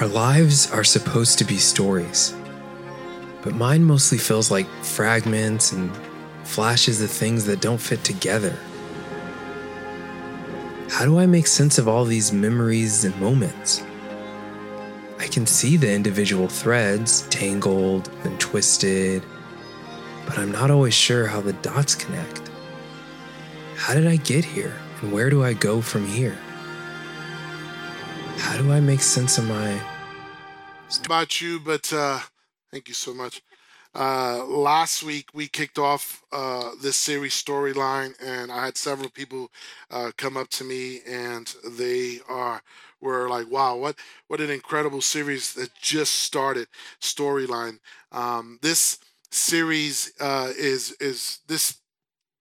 Our 0.00 0.06
lives 0.06 0.70
are 0.70 0.84
supposed 0.84 1.38
to 1.38 1.44
be 1.44 1.56
stories, 1.56 2.32
but 3.42 3.56
mine 3.56 3.82
mostly 3.82 4.16
feels 4.16 4.48
like 4.48 4.68
fragments 4.84 5.72
and 5.72 5.90
flashes 6.44 7.02
of 7.02 7.10
things 7.10 7.46
that 7.46 7.60
don't 7.60 7.80
fit 7.80 8.04
together. 8.04 8.56
How 10.88 11.04
do 11.04 11.18
I 11.18 11.26
make 11.26 11.48
sense 11.48 11.78
of 11.78 11.88
all 11.88 12.04
these 12.04 12.32
memories 12.32 13.04
and 13.04 13.20
moments? 13.20 13.82
I 15.18 15.26
can 15.26 15.46
see 15.46 15.76
the 15.76 15.92
individual 15.92 16.46
threads 16.46 17.22
tangled 17.22 18.08
and 18.22 18.38
twisted, 18.38 19.24
but 20.26 20.38
I'm 20.38 20.52
not 20.52 20.70
always 20.70 20.94
sure 20.94 21.26
how 21.26 21.40
the 21.40 21.54
dots 21.54 21.96
connect. 21.96 22.48
How 23.74 23.94
did 23.94 24.06
I 24.06 24.14
get 24.14 24.44
here, 24.44 24.76
and 25.02 25.10
where 25.10 25.28
do 25.28 25.42
I 25.42 25.54
go 25.54 25.80
from 25.80 26.06
here? 26.06 26.38
Do 28.58 28.72
I 28.72 28.80
make 28.80 29.02
sense 29.02 29.38
of 29.38 29.44
my 29.44 29.80
about 31.04 31.40
you, 31.40 31.60
but 31.60 31.92
uh, 31.92 32.18
thank 32.72 32.88
you 32.88 32.94
so 32.94 33.14
much. 33.14 33.40
Uh, 33.94 34.44
last 34.46 35.04
week 35.04 35.28
we 35.32 35.46
kicked 35.46 35.78
off 35.78 36.24
uh, 36.32 36.70
this 36.82 36.96
series 36.96 37.40
storyline, 37.40 38.14
and 38.20 38.50
I 38.50 38.64
had 38.64 38.76
several 38.76 39.10
people 39.10 39.52
uh, 39.92 40.10
come 40.16 40.36
up 40.36 40.48
to 40.50 40.64
me, 40.64 41.02
and 41.08 41.54
they 41.70 42.18
are 42.28 42.60
were 43.00 43.28
like, 43.28 43.48
"Wow, 43.48 43.76
what 43.76 43.94
what 44.26 44.40
an 44.40 44.50
incredible 44.50 45.02
series 45.02 45.54
that 45.54 45.70
just 45.80 46.14
started!" 46.14 46.66
Storyline. 47.00 47.78
Um, 48.10 48.58
this 48.60 48.98
series 49.30 50.12
uh, 50.20 50.52
is 50.58 50.96
is 51.00 51.38
this 51.46 51.76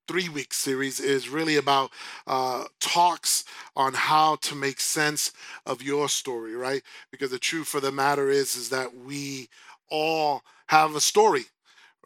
three 0.07 0.29
week 0.29 0.53
series 0.53 0.99
is 0.99 1.29
really 1.29 1.57
about 1.57 1.91
uh, 2.25 2.65
talks 2.79 3.43
on 3.75 3.93
how 3.93 4.35
to 4.37 4.55
make 4.55 4.79
sense 4.79 5.31
of 5.65 5.81
your 5.81 6.09
story, 6.09 6.55
right? 6.55 6.81
Because 7.11 7.31
the 7.31 7.39
truth 7.39 7.73
of 7.75 7.81
the 7.81 7.91
matter 7.91 8.29
is, 8.29 8.55
is 8.55 8.69
that 8.69 8.95
we 8.95 9.49
all 9.89 10.43
have 10.67 10.95
a 10.95 11.01
story. 11.01 11.45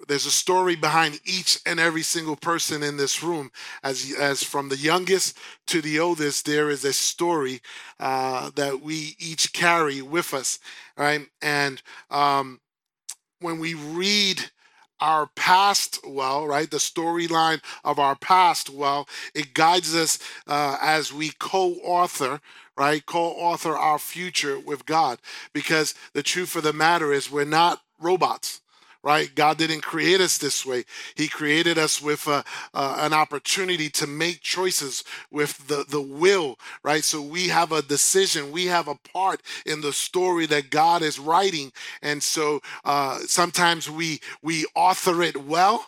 There's 0.08 0.26
a 0.26 0.32
story 0.32 0.76
behind 0.76 1.20
each 1.26 1.60
and 1.66 1.80
every 1.80 2.02
single 2.02 2.36
person 2.36 2.82
in 2.82 2.98
this 2.98 3.22
room. 3.22 3.52
As 3.84 4.14
as 4.20 4.44
from 4.44 4.70
the 4.70 4.78
youngest 4.78 5.38
to 5.68 5.82
the 5.82 6.00
oldest, 6.00 6.46
there 6.46 6.70
is 6.72 6.84
a 6.84 6.94
story 6.94 7.62
uh, 8.00 8.50
that 8.56 8.82
we 8.82 9.16
each 9.20 9.54
carry 9.54 10.02
with 10.02 10.34
us, 10.34 10.60
right? 10.98 11.28
And 11.42 11.82
um, 12.10 12.62
when 13.40 13.60
we 13.60 13.74
read 13.74 14.52
our 15.02 15.28
past 15.36 16.00
well, 16.08 16.48
right? 16.48 16.70
The 16.70 16.78
storyline 16.78 17.62
of 17.84 18.00
our 18.00 18.16
past 18.16 18.70
well. 18.70 19.08
It 19.34 19.54
guides 19.54 19.96
us 19.96 20.20
uh, 20.48 20.78
as 20.82 21.12
we 21.12 21.32
co 21.40 21.74
author, 21.84 22.40
right? 22.78 23.06
Co 23.06 23.20
author 23.20 23.76
our 23.76 24.00
future 24.00 24.60
with 24.60 24.86
God. 24.86 25.20
Because 25.54 25.96
the 26.14 26.24
truth 26.24 26.56
of 26.56 26.64
the 26.64 26.74
matter 26.74 27.12
is, 27.12 27.32
we're 27.32 27.46
not 27.46 27.82
robots 28.00 28.62
right? 29.04 29.34
God 29.34 29.58
didn't 29.58 29.82
create 29.82 30.22
us 30.22 30.38
this 30.38 30.66
way. 30.66 30.84
He 31.16 31.28
created 31.28 31.78
us 31.78 32.02
with 32.02 32.28
uh, 32.28 32.44
an 32.74 33.14
opportunity 33.14 33.90
to 33.90 34.08
make 34.08 34.42
choices 34.42 35.04
with 35.32 35.68
the, 35.68 35.86
the 35.90 36.02
will, 36.02 36.58
right? 36.84 37.04
So 37.04 37.22
we 37.22 37.48
have 37.48 37.72
a 37.72 37.82
decision, 37.82 38.52
we 38.52 38.66
have 38.68 38.88
a 38.88 38.96
part 38.96 39.42
in 39.66 39.82
the 39.82 39.94
story 39.94 40.46
that 40.48 40.70
God 40.70 41.02
is 41.02 41.20
writing. 41.20 41.72
And 42.02 42.22
so 42.22 42.62
uh, 42.86 43.20
sometimes 43.26 43.90
we, 43.90 44.20
we 44.42 44.66
author 44.76 45.22
it 45.24 45.46
well, 45.46 45.88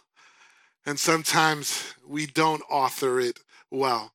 and 0.85 0.99
sometimes 0.99 1.93
we 2.07 2.25
don't 2.25 2.63
author 2.69 3.19
it 3.19 3.39
well. 3.69 4.11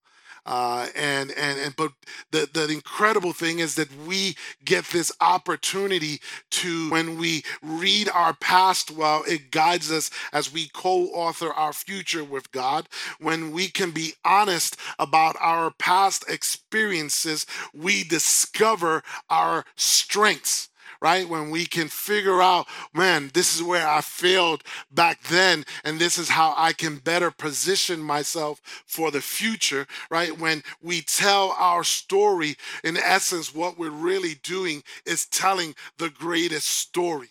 Uh, 0.48 0.86
and 0.96 1.30
and 1.32 1.60
and 1.60 1.76
but 1.76 1.92
the 2.30 2.48
the 2.54 2.66
incredible 2.70 3.34
thing 3.34 3.58
is 3.58 3.74
that 3.74 3.94
we 4.06 4.34
get 4.64 4.82
this 4.86 5.12
opportunity 5.20 6.22
to 6.50 6.88
when 6.90 7.18
we 7.18 7.42
read 7.62 8.08
our 8.08 8.32
past 8.32 8.90
well 8.90 9.22
it 9.28 9.50
guides 9.50 9.92
us 9.92 10.10
as 10.32 10.50
we 10.50 10.68
co-author 10.72 11.52
our 11.52 11.74
future 11.74 12.24
with 12.24 12.50
god. 12.50 12.88
When 13.20 13.50
we 13.52 13.68
can 13.68 13.90
be 13.90 14.14
honest 14.24 14.78
about 14.98 15.36
our 15.38 15.70
past 15.70 16.24
experiences 16.30 17.44
we 17.74 18.02
discover 18.02 19.02
our 19.28 19.66
strengths 19.76 20.70
right? 21.00 21.28
When 21.28 21.50
we 21.50 21.66
can 21.66 21.88
figure 21.88 22.42
out, 22.42 22.66
man, 22.92 23.30
this 23.34 23.54
is 23.54 23.62
where 23.62 23.86
I 23.86 24.00
failed 24.00 24.62
back 24.90 25.22
then, 25.24 25.64
and 25.84 25.98
this 25.98 26.18
is 26.18 26.28
how 26.28 26.54
I 26.56 26.72
can 26.72 26.96
better 26.96 27.30
position 27.30 28.00
myself 28.00 28.60
for 28.86 29.10
the 29.10 29.20
future, 29.20 29.86
right? 30.10 30.38
When 30.38 30.62
we 30.82 31.02
tell 31.02 31.54
our 31.58 31.84
story, 31.84 32.56
in 32.82 32.96
essence, 32.96 33.54
what 33.54 33.78
we're 33.78 33.90
really 33.90 34.34
doing 34.42 34.82
is 35.06 35.26
telling 35.26 35.74
the 35.98 36.10
greatest 36.10 36.68
story. 36.68 37.30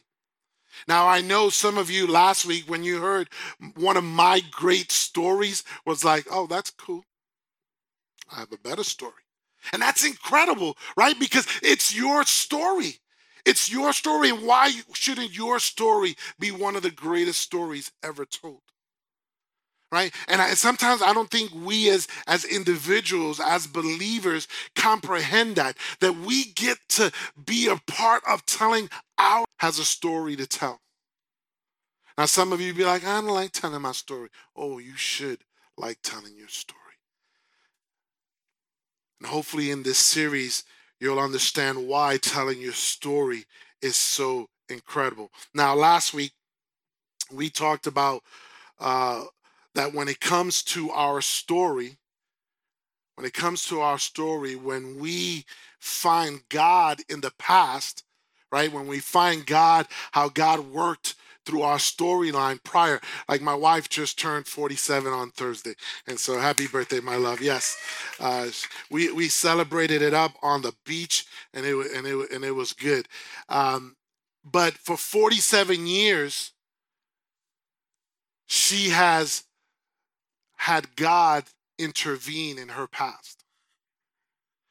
Now, 0.87 1.07
I 1.07 1.21
know 1.21 1.49
some 1.49 1.77
of 1.77 1.89
you 1.89 2.07
last 2.07 2.45
week 2.45 2.65
when 2.69 2.83
you 2.83 3.01
heard 3.01 3.29
one 3.75 3.97
of 3.97 4.03
my 4.03 4.41
great 4.51 4.91
stories 4.91 5.63
was 5.85 6.05
like, 6.05 6.27
oh, 6.31 6.47
that's 6.47 6.69
cool. 6.69 7.03
I 8.31 8.39
have 8.39 8.51
a 8.51 8.57
better 8.57 8.83
story. 8.83 9.13
And 9.73 9.81
that's 9.81 10.05
incredible, 10.05 10.77
right? 10.95 11.19
Because 11.19 11.47
it's 11.63 11.95
your 11.95 12.23
story. 12.23 12.99
It's 13.45 13.71
your 13.71 13.93
story. 13.93 14.29
And 14.29 14.45
why 14.45 14.71
shouldn't 14.93 15.35
your 15.35 15.59
story 15.59 16.15
be 16.39 16.51
one 16.51 16.75
of 16.75 16.83
the 16.83 16.91
greatest 16.91 17.41
stories 17.41 17.91
ever 18.03 18.25
told? 18.25 18.61
right 19.91 20.13
and 20.27 20.41
I, 20.41 20.53
sometimes 20.53 21.01
i 21.01 21.13
don't 21.13 21.29
think 21.31 21.51
we 21.53 21.89
as 21.89 22.07
as 22.27 22.43
individuals 22.43 23.39
as 23.39 23.67
believers 23.67 24.47
comprehend 24.75 25.55
that 25.55 25.77
that 26.01 26.17
we 26.17 26.45
get 26.53 26.77
to 26.89 27.11
be 27.45 27.67
a 27.67 27.77
part 27.91 28.23
of 28.27 28.45
telling 28.45 28.89
our 29.17 29.45
has 29.59 29.79
a 29.79 29.85
story 29.85 30.35
to 30.35 30.45
tell 30.45 30.81
now 32.17 32.25
some 32.25 32.51
of 32.51 32.61
you 32.61 32.73
be 32.73 32.83
like 32.83 33.05
i 33.05 33.21
don't 33.21 33.27
like 33.33 33.51
telling 33.51 33.81
my 33.81 33.91
story 33.91 34.29
oh 34.55 34.77
you 34.77 34.95
should 34.95 35.39
like 35.77 35.99
telling 36.03 36.35
your 36.35 36.49
story 36.49 36.81
and 39.19 39.29
hopefully 39.29 39.71
in 39.71 39.83
this 39.83 39.97
series 39.97 40.63
you'll 40.99 41.19
understand 41.19 41.87
why 41.87 42.17
telling 42.17 42.59
your 42.59 42.73
story 42.73 43.45
is 43.81 43.95
so 43.95 44.47
incredible. 44.69 45.31
Now, 45.53 45.75
last 45.75 46.13
week, 46.13 46.33
we 47.31 47.49
talked 47.49 47.87
about 47.87 48.23
uh, 48.79 49.25
that 49.75 49.93
when 49.93 50.07
it 50.07 50.19
comes 50.19 50.63
to 50.63 50.89
our 50.91 51.21
story, 51.21 51.97
when 53.15 53.25
it 53.25 53.33
comes 53.33 53.65
to 53.65 53.81
our 53.81 53.99
story, 53.99 54.55
when 54.55 54.99
we 54.99 55.45
find 55.79 56.41
God 56.49 57.01
in 57.09 57.21
the 57.21 57.33
past, 57.37 58.03
right? 58.51 58.71
When 58.71 58.87
we 58.87 58.99
find 58.99 59.45
God, 59.45 59.87
how 60.11 60.29
God 60.29 60.59
worked 60.71 61.15
through 61.47 61.61
our 61.61 61.77
storyline 61.77 62.61
prior. 62.63 62.99
Like 63.29 63.41
my 63.41 63.55
wife 63.55 63.87
just 63.87 64.19
turned 64.19 64.47
47 64.47 65.11
on 65.11 65.31
Thursday, 65.31 65.75
and 66.05 66.19
so 66.19 66.37
happy 66.37 66.67
birthday, 66.67 66.99
my 66.99 67.15
love. 67.15 67.41
Yes, 67.41 67.77
uh, 68.19 68.47
we 68.91 69.11
we 69.13 69.29
celebrated 69.29 70.01
it 70.01 70.13
up 70.13 70.33
on 70.43 70.61
the 70.61 70.73
beach, 70.85 71.25
and 71.53 71.65
it 71.65 71.75
and 71.95 72.05
it 72.05 72.31
and 72.31 72.43
it 72.43 72.51
was 72.51 72.73
good. 72.73 73.07
Um, 73.47 73.95
but 74.43 74.73
for 74.73 74.97
47 74.97 75.87
years, 75.87 76.51
she 78.47 78.89
has 78.89 79.43
had 80.57 80.95
God 80.97 81.45
intervene 81.79 82.57
in 82.57 82.69
her 82.69 82.87
past. 82.87 83.45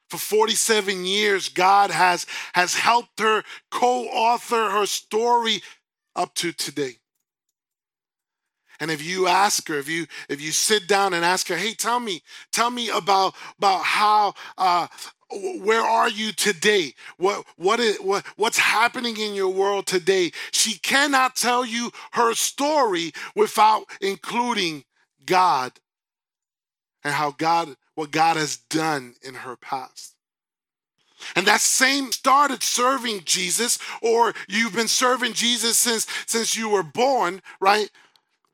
For 0.09 0.19
47 0.19 1.05
years, 1.05 1.49
God 1.49 1.91
has, 1.91 2.27
has 2.53 2.75
helped 2.75 3.19
her 3.19 3.43
co 3.71 4.05
author 4.07 4.71
her 4.71 4.87
story 4.87 5.63
up 6.17 6.35
to 6.37 6.53
today. 6.53 6.97
And 8.81 8.91
if 8.91 9.03
you 9.03 9.27
ask 9.27 9.69
her, 9.69 9.79
if 9.79 9.89
you 9.89 10.07
if 10.29 10.41
you 10.41 10.53
sit 10.53 10.87
down 10.87 11.15
and 11.15 11.25
ask 11.25 11.49
her, 11.49 11.57
hey, 11.57 11.73
tell 11.73 12.01
me, 12.01 12.23
tell 12.53 12.71
me 12.71 12.91
about 12.91 13.35
about 13.59 13.83
how 13.83 14.35
uh, 14.59 14.89
where 15.61 15.83
are 15.83 16.09
you 16.09 16.33
today? 16.33 16.93
What 17.17 17.45
what 17.57 17.81
is 17.81 17.97
what 17.99 18.27
what's 18.37 18.59
happening 18.59 19.17
in 19.17 19.35
your 19.35 19.49
world 19.49 19.87
today? 19.87 20.33
She 20.53 20.79
cannot 20.79 21.37
tell 21.37 21.65
you 21.65 21.91
her 22.13 22.35
story 22.35 23.13
without 23.35 23.85
including 24.01 24.85
God 25.25 25.73
and 27.03 27.15
how 27.15 27.33
God 27.33 27.77
what 27.95 28.11
God 28.11 28.37
has 28.37 28.59
done 28.59 29.15
in 29.23 29.35
her 29.35 29.57
past. 29.57 30.16
And 31.35 31.47
that 31.47 31.61
same 31.61 32.13
started 32.13 32.63
serving 32.63 33.23
Jesus, 33.25 33.79
or 34.03 34.35
you've 34.49 34.75
been 34.75 34.89
serving 34.89 35.33
Jesus 35.33 35.79
since, 35.79 36.07
since 36.27 36.57
you 36.57 36.69
were 36.69 36.83
born, 36.83 37.43
right? 37.61 37.91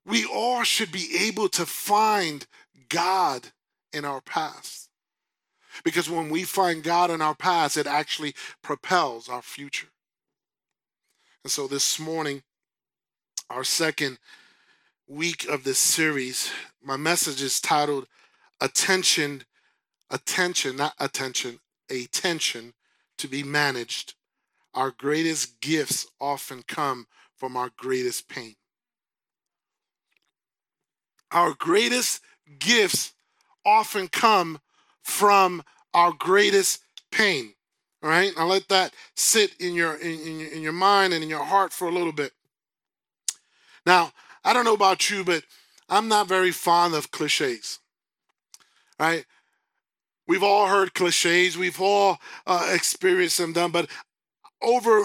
We 0.07 0.25
all 0.25 0.63
should 0.63 0.93
be 0.93 1.27
able 1.27 1.49
to 1.51 1.67
find 1.67 2.47
God 2.89 3.49
in 3.93 4.05
our 4.05 4.21
past. 4.21 4.89
Because 5.85 6.09
when 6.09 6.29
we 6.29 6.45
find 6.45 6.83
God 6.83 7.11
in 7.11 7.21
our 7.21 7.35
past, 7.35 7.77
it 7.77 7.87
actually 7.87 8.35
propels 8.63 9.29
our 9.29 9.43
future. 9.43 9.89
And 11.45 11.51
so 11.51 11.67
this 11.67 11.99
morning, 11.99 12.43
our 13.51 13.65
second 13.65 14.19
week 15.09 15.49
of 15.49 15.65
this 15.65 15.79
series, 15.79 16.51
my 16.83 16.97
message 16.97 17.43
is 17.43 17.61
titled 17.61 18.07
Attention, 18.61 19.43
Attention, 20.11 20.77
not 20.77 20.95
Attention, 21.01 21.59
a 21.93 22.07
tension 22.07 22.73
to 23.19 23.29
be 23.29 23.43
managed 23.43 24.15
our 24.75 24.91
greatest 24.91 25.61
gifts 25.61 26.07
often 26.21 26.63
come 26.67 27.07
from 27.37 27.57
our 27.57 27.71
greatest 27.77 28.29
pain. 28.29 28.57
Our 31.31 31.55
greatest 31.55 32.23
gifts 32.59 33.13
often 33.65 34.09
come 34.09 34.61
from 35.03 35.63
our 35.93 36.13
greatest 36.13 36.81
pain. 37.11 37.55
All 38.03 38.11
right, 38.11 38.33
now 38.37 38.47
let 38.47 38.69
that 38.69 38.95
sit 39.15 39.55
in 39.61 39.75
your 39.75 39.95
in, 39.95 40.21
in, 40.21 40.41
in 40.41 40.63
your 40.63 40.73
mind 40.73 41.13
and 41.13 41.23
in 41.23 41.31
your 41.31 41.45
heart 41.45 41.73
for 41.73 41.87
a 41.87 41.93
little 41.93 42.13
bit. 42.13 42.33
Now, 43.87 44.13
I 44.45 44.53
don't 44.53 44.65
know 44.65 44.75
about 44.75 45.11
you, 45.11 45.25
but 45.25 45.45
I'm 45.89 46.09
not 46.09 46.29
very 46.29 46.51
fond 46.51 46.95
of 46.95 47.11
cliches. 47.11 47.79
Right? 48.99 49.25
We've 50.27 50.43
all 50.43 50.67
heard 50.67 50.95
cliches. 50.95 51.59
We've 51.59 51.81
all 51.81 52.19
uh, 52.47 52.71
experienced 52.73 53.39
them 53.39 53.53
done, 53.53 53.71
but 53.71 53.91
over 54.63 55.05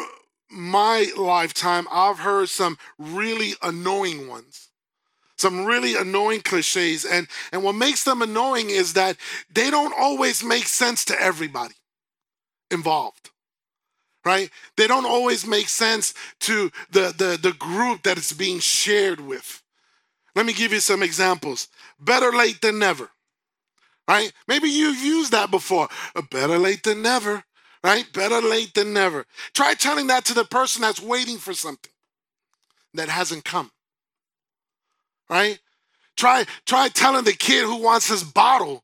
my 0.49 1.11
lifetime, 1.17 1.87
I've 1.91 2.19
heard 2.19 2.49
some 2.49 2.77
really 2.97 3.53
annoying 3.61 4.27
ones. 4.27 4.69
Some 5.37 5.65
really 5.65 5.95
annoying 5.95 6.41
cliches 6.41 7.05
and 7.05 7.27
and 7.51 7.63
what 7.63 7.75
makes 7.75 8.03
them 8.03 8.23
annoying 8.23 8.71
is 8.71 8.93
that 8.93 9.17
they 9.53 9.69
don't 9.69 9.93
always 9.95 10.43
make 10.43 10.67
sense 10.67 11.05
to 11.05 11.21
everybody 11.21 11.75
involved 12.71 13.29
right? 14.27 14.49
They 14.75 14.87
don't 14.87 15.05
always 15.05 15.47
make 15.47 15.69
sense 15.69 16.13
to 16.41 16.69
the 16.91 17.13
the, 17.17 17.39
the 17.41 17.53
group 17.53 18.03
that 18.03 18.17
it's 18.17 18.33
being 18.33 18.59
shared 18.59 19.21
with. 19.21 19.63
Let 20.35 20.45
me 20.45 20.53
give 20.53 20.73
you 20.73 20.81
some 20.81 21.01
examples. 21.01 21.69
Better 21.99 22.31
late 22.31 22.61
than 22.61 22.77
never 22.77 23.09
right 24.07 24.33
maybe 24.47 24.69
you've 24.69 25.03
used 25.03 25.31
that 25.31 25.51
before 25.51 25.87
uh, 26.15 26.21
better 26.31 26.57
late 26.57 26.83
than 26.83 27.01
never 27.01 27.43
right 27.83 28.07
better 28.13 28.41
late 28.41 28.73
than 28.73 28.93
never 28.93 29.25
try 29.53 29.73
telling 29.73 30.07
that 30.07 30.25
to 30.25 30.33
the 30.33 30.45
person 30.45 30.81
that's 30.81 31.01
waiting 31.01 31.37
for 31.37 31.53
something 31.53 31.91
that 32.93 33.09
hasn't 33.09 33.45
come 33.45 33.71
right? 35.29 35.59
Try 36.15 36.45
try 36.65 36.89
telling 36.89 37.25
the 37.25 37.33
kid 37.33 37.65
who 37.65 37.77
wants 37.81 38.07
his 38.09 38.23
bottle. 38.23 38.83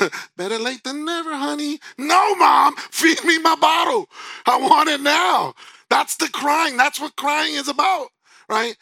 Better 0.36 0.58
late 0.58 0.84
than 0.84 1.04
never, 1.04 1.36
honey. 1.36 1.78
No, 1.98 2.34
mom, 2.36 2.76
feed 2.76 3.22
me 3.24 3.38
my 3.38 3.56
bottle. 3.56 4.08
I 4.46 4.58
want 4.58 4.88
it 4.88 5.00
now. 5.00 5.54
That's 5.90 6.16
the 6.16 6.28
crying. 6.28 6.76
That's 6.76 7.00
what 7.00 7.16
crying 7.16 7.54
is 7.54 7.68
about, 7.68 8.08
right? 8.48 8.76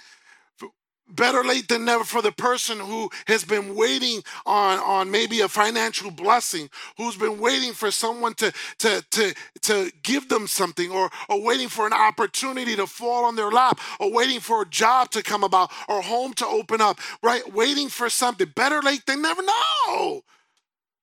Better 1.15 1.43
late 1.45 1.69
than 1.69 1.85
never 1.85 2.05
for 2.05 2.23
the 2.23 2.33
person 2.33 2.79
who 2.79 3.11
has 3.27 3.45
been 3.45 3.75
waiting 3.75 4.23
on 4.47 4.79
on 4.79 5.11
maybe 5.11 5.41
a 5.41 5.49
financial 5.49 6.11
blessing 6.11 6.71
who's 6.97 7.17
been 7.17 7.39
waiting 7.39 7.73
for 7.73 7.91
someone 7.91 8.35
to 8.35 8.53
to 8.79 9.05
to 9.11 9.35
to 9.63 9.91
give 10.03 10.29
them 10.29 10.47
something 10.47 10.91
or 10.91 11.11
or 11.29 11.43
waiting 11.43 11.69
for 11.69 11.87
an 11.87 11.93
opportunity 11.93 12.77
to 12.77 12.87
fall 12.87 13.25
on 13.25 13.37
their 13.37 13.51
lap 13.51 13.81
or 13.99 14.13
waiting 14.13 14.41
for 14.41 14.63
a 14.63 14.67
job 14.69 15.11
to 15.11 15.23
come 15.23 15.45
about 15.45 15.71
or 15.89 16.03
home 16.03 16.33
to 16.35 16.47
open 16.47 16.81
up 16.81 16.99
right? 17.23 17.53
Waiting 17.53 17.89
for 17.89 18.09
something. 18.09 18.53
Better 18.55 18.81
late 18.83 19.07
than 19.07 19.23
never? 19.23 19.43
No! 19.43 20.23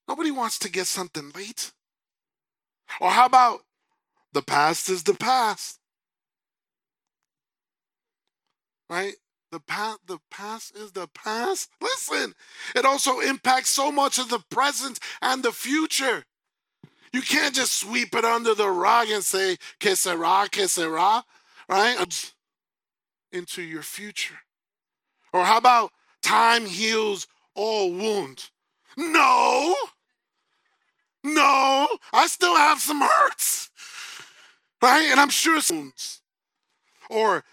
Nobody 0.08 0.32
wants 0.32 0.60
to 0.60 0.70
get 0.70 0.88
something 0.88 1.32
late. 1.36 1.72
Or 3.02 3.10
how 3.12 3.26
about 3.26 3.60
the 4.34 4.42
past 4.42 4.90
is 4.90 5.04
the 5.04 5.14
past 5.14 5.80
right 8.90 9.16
the 9.52 9.60
past, 9.60 10.00
the 10.08 10.20
past 10.30 10.76
is 10.76 10.92
the 10.92 11.08
past. 11.08 11.70
Listen, 11.82 12.34
it 12.76 12.86
also 12.86 13.20
impacts 13.20 13.70
so 13.70 13.92
much 13.92 14.20
of 14.20 14.30
the 14.30 14.44
present 14.50 15.00
and 15.22 15.44
the 15.44 15.52
future. 15.52 16.26
You 17.14 17.22
can't 17.22 17.56
just 17.56 17.80
sweep 17.80 18.16
it 18.16 18.26
under 18.26 18.54
the 18.54 18.70
rug 18.70 19.08
and 19.10 19.24
say, 19.24 19.58
que 19.80 19.96
sera, 19.96 20.48
que 20.52 20.68
sera, 20.68 21.24
right? 21.70 22.34
Into 23.32 23.62
your 23.62 23.84
future. 23.84 24.40
Or 25.34 25.46
how 25.46 25.58
about 25.58 25.92
time 26.22 26.66
heals 26.66 27.28
all 27.56 27.92
wounds? 27.92 28.52
No, 28.98 29.76
no, 31.24 31.88
I 32.14 32.28
still 32.28 32.56
have 32.56 32.80
some 32.80 33.02
hurts, 33.02 33.70
right? 34.82 35.08
And 35.12 35.20
I'm 35.20 35.30
sure 35.30 35.62
some 35.62 35.78
wounds. 35.78 36.22
Or 37.10 37.44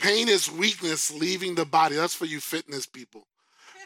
Pain 0.00 0.28
is 0.30 0.50
weakness 0.50 1.12
leaving 1.12 1.54
the 1.54 1.66
body. 1.66 1.94
That's 1.94 2.14
for 2.14 2.24
you 2.24 2.40
fitness 2.40 2.86
people. 2.86 3.26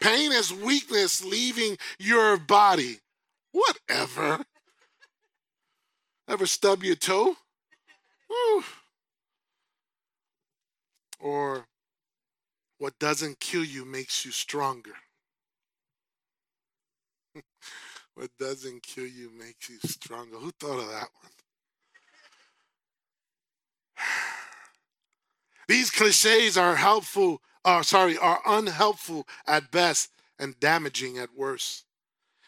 Pain 0.01 0.31
is 0.31 0.53
weakness 0.53 1.23
leaving 1.23 1.77
your 1.99 2.37
body. 2.37 2.99
Whatever. 3.51 4.45
Ever 6.27 6.45
stub 6.45 6.83
your 6.83 6.95
toe? 6.95 7.35
Or 11.19 11.65
what 12.77 12.97
doesn't 12.97 13.39
kill 13.41 13.65
you 13.65 13.83
makes 13.83 14.23
you 14.25 14.31
stronger. 14.31 14.93
what 18.15 18.29
doesn't 18.39 18.83
kill 18.83 19.07
you 19.07 19.31
makes 19.37 19.69
you 19.69 19.79
stronger. 19.85 20.37
Who 20.37 20.51
thought 20.51 20.79
of 20.79 20.87
that 20.87 21.09
one? 21.21 21.31
These 25.67 25.91
cliches 25.91 26.57
are 26.57 26.75
helpful, 26.75 27.41
uh, 27.63 27.81
sorry, 27.81 28.17
are 28.17 28.41
unhelpful 28.45 29.27
at 29.47 29.71
best 29.71 30.11
and 30.39 30.59
damaging 30.59 31.17
at 31.17 31.35
worst. 31.35 31.85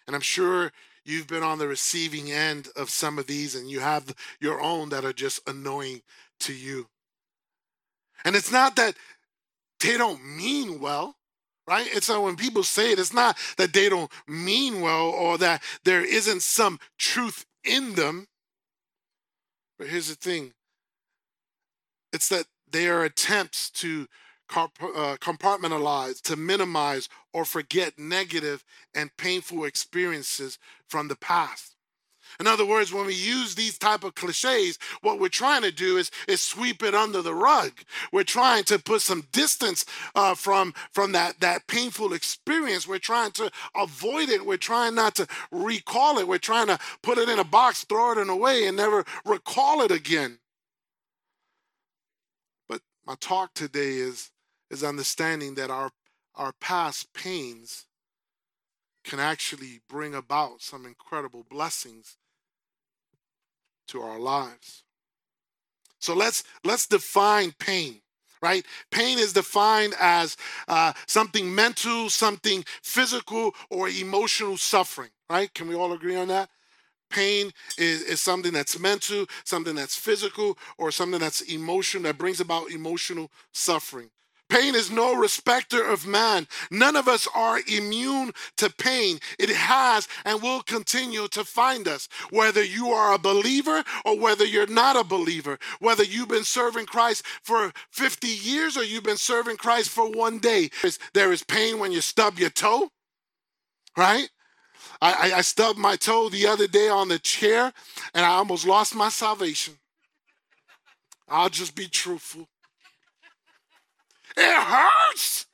And 0.05 0.15
I'm 0.15 0.21
sure 0.21 0.71
you've 1.05 1.27
been 1.27 1.43
on 1.43 1.57
the 1.57 1.67
receiving 1.67 2.31
end 2.31 2.67
of 2.75 2.89
some 2.89 3.17
of 3.17 3.27
these 3.27 3.55
and 3.55 3.69
you 3.69 3.79
have 3.79 4.13
your 4.39 4.61
own 4.61 4.89
that 4.89 5.05
are 5.05 5.13
just 5.13 5.47
annoying 5.49 6.01
to 6.41 6.53
you. 6.53 6.87
And 8.25 8.35
it's 8.35 8.51
not 8.51 8.75
that 8.75 8.95
they 9.79 9.97
don't 9.97 10.23
mean 10.25 10.79
well, 10.79 11.15
right? 11.67 11.87
It's 11.91 12.09
not 12.09 12.23
when 12.23 12.35
people 12.35 12.63
say 12.63 12.91
it, 12.91 12.99
it's 12.99 13.13
not 13.13 13.37
that 13.57 13.73
they 13.73 13.89
don't 13.89 14.11
mean 14.27 14.81
well 14.81 15.09
or 15.09 15.37
that 15.37 15.63
there 15.83 16.03
isn't 16.03 16.41
some 16.41 16.79
truth 16.97 17.45
in 17.63 17.95
them. 17.95 18.27
But 19.77 19.87
here's 19.87 20.09
the 20.09 20.15
thing 20.15 20.53
it's 22.11 22.29
that 22.29 22.45
they 22.71 22.87
are 22.87 23.03
attempts 23.03 23.69
to 23.71 24.07
uh, 24.55 24.67
compartmentalize, 25.19 26.21
to 26.21 26.35
minimize, 26.35 27.09
or 27.33 27.45
forget 27.45 27.99
negative 27.99 28.63
and 28.93 29.15
painful 29.17 29.65
experiences 29.65 30.57
from 30.87 31.07
the 31.07 31.15
past. 31.17 31.75
In 32.39 32.47
other 32.47 32.65
words, 32.65 32.93
when 32.93 33.07
we 33.07 33.15
use 33.15 33.55
these 33.55 33.77
type 33.77 34.03
of 34.03 34.15
cliches, 34.15 34.77
what 35.01 35.19
we're 35.19 35.29
trying 35.29 35.63
to 35.63 35.71
do 35.71 35.97
is, 35.97 36.11
is 36.27 36.41
sweep 36.41 36.83
it 36.83 36.93
under 36.93 37.21
the 37.21 37.33
rug. 37.33 37.71
We're 38.11 38.23
trying 38.23 38.63
to 38.65 38.77
put 38.77 39.01
some 39.01 39.27
distance 39.31 39.85
uh, 40.13 40.35
from, 40.35 40.73
from 40.91 41.13
that, 41.13 41.39
that 41.39 41.67
painful 41.67 42.13
experience. 42.13 42.87
We're 42.87 42.99
trying 42.99 43.31
to 43.31 43.51
avoid 43.75 44.29
it. 44.29 44.45
We're 44.45 44.57
trying 44.57 44.93
not 44.93 45.15
to 45.15 45.27
recall 45.51 46.19
it. 46.19 46.27
We're 46.27 46.37
trying 46.37 46.67
to 46.67 46.77
put 47.01 47.17
it 47.17 47.29
in 47.29 47.39
a 47.39 47.43
box, 47.43 47.85
throw 47.85 48.11
it 48.11 48.17
in 48.19 48.29
away, 48.29 48.67
and 48.67 48.77
never 48.77 49.03
recall 49.25 49.81
it 49.81 49.91
again. 49.91 50.37
My 53.07 53.15
talk 53.15 53.53
today 53.53 53.93
is, 53.93 54.31
is 54.69 54.83
understanding 54.83 55.55
that 55.55 55.69
our, 55.69 55.91
our 56.35 56.51
past 56.59 57.13
pains 57.13 57.85
can 59.05 59.17
actually 59.17 59.79
bring 59.87 60.13
about 60.13 60.61
some 60.61 60.85
incredible 60.85 61.45
blessings 61.49 62.17
to 63.87 64.01
our 64.01 64.19
lives. 64.19 64.83
So 65.99 66.13
let's 66.13 66.43
let's 66.65 66.85
define 66.85 67.53
pain, 67.57 68.01
right? 68.41 68.65
Pain 68.91 69.19
is 69.19 69.31
defined 69.31 69.95
as 70.01 70.35
uh, 70.67 70.91
something 71.07 71.55
mental, 71.55 72.09
something 72.09 72.65
physical, 72.83 73.55
or 73.69 73.87
emotional 73.87 74.57
suffering, 74.57 75.09
right? 75.29 75.51
Can 75.53 75.69
we 75.69 75.75
all 75.75 75.93
agree 75.93 76.17
on 76.17 76.27
that? 76.27 76.49
Pain 77.09 77.51
is, 77.77 78.01
is 78.03 78.21
something 78.21 78.53
that's 78.53 78.79
mental, 78.79 79.25
something 79.43 79.75
that's 79.75 79.95
physical, 79.95 80.57
or 80.77 80.91
something 80.91 81.19
that's 81.19 81.41
emotional 81.41 82.03
that 82.03 82.17
brings 82.17 82.39
about 82.39 82.71
emotional 82.71 83.31
suffering. 83.53 84.09
Pain 84.49 84.75
is 84.75 84.89
no 84.89 85.13
respecter 85.13 85.83
of 85.83 86.07
man. 86.07 86.47
None 86.71 86.95
of 86.95 87.07
us 87.07 87.27
are 87.35 87.59
immune 87.67 88.31
to 88.57 88.69
pain. 88.69 89.19
It 89.37 89.49
has 89.49 90.07
and 90.23 90.41
will 90.41 90.61
continue 90.61 91.27
to 91.29 91.43
find 91.43 91.87
us, 91.87 92.07
whether 92.29 92.63
you 92.63 92.89
are 92.89 93.13
a 93.13 93.19
believer 93.19 93.83
or 94.05 94.17
whether 94.17 94.45
you're 94.45 94.67
not 94.67 94.95
a 94.95 95.03
believer, 95.03 95.59
whether 95.79 96.03
you've 96.03 96.29
been 96.29 96.45
serving 96.45 96.85
Christ 96.85 97.25
for 97.43 97.73
50 97.91 98.27
years 98.27 98.77
or 98.77 98.83
you've 98.83 99.03
been 99.03 99.17
serving 99.17 99.57
Christ 99.57 99.89
for 99.89 100.09
one 100.09 100.39
day. 100.39 100.69
There 101.13 101.33
is 101.33 101.43
pain 101.43 101.79
when 101.79 101.91
you 101.91 101.99
stub 101.99 102.39
your 102.39 102.49
toe, 102.49 102.89
right? 103.97 104.29
I, 105.01 105.33
I, 105.33 105.41
stubbed 105.41 105.79
my 105.79 105.95
toe 105.95 106.29
the 106.29 106.47
other 106.47 106.67
day 106.67 106.89
on 106.89 107.07
the 107.07 107.19
chair 107.19 107.73
and 108.13 108.25
I 108.25 108.29
almost 108.29 108.65
lost 108.67 108.95
my 108.95 109.09
salvation. 109.09 109.75
I'll 111.29 111.49
just 111.49 111.75
be 111.75 111.87
truthful. 111.87 112.47
It 114.37 114.63
hurts. 114.63 115.45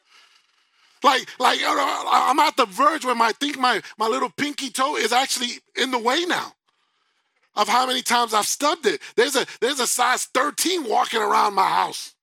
Like, 1.03 1.27
like 1.39 1.59
I'm 1.65 2.39
at 2.39 2.55
the 2.57 2.65
verge 2.65 3.05
where 3.05 3.15
my, 3.15 3.27
I 3.27 3.31
think 3.33 3.59
my, 3.59 3.81
my 3.97 4.07
little 4.07 4.29
pinky 4.29 4.69
toe 4.69 4.95
is 4.95 5.11
actually 5.11 5.59
in 5.75 5.91
the 5.91 5.99
way 5.99 6.25
now. 6.25 6.53
of 7.55 7.67
how 7.67 7.85
many 7.85 8.01
times 8.01 8.33
I've 8.33 8.45
stubbed 8.47 8.85
it. 8.85 9.01
There's 9.15 9.35
a 9.35 9.45
there's 9.61 9.79
a 9.79 9.87
size 9.87 10.25
13 10.33 10.85
walking 10.87 11.21
around 11.21 11.53
my 11.53 11.67
house. 11.67 12.15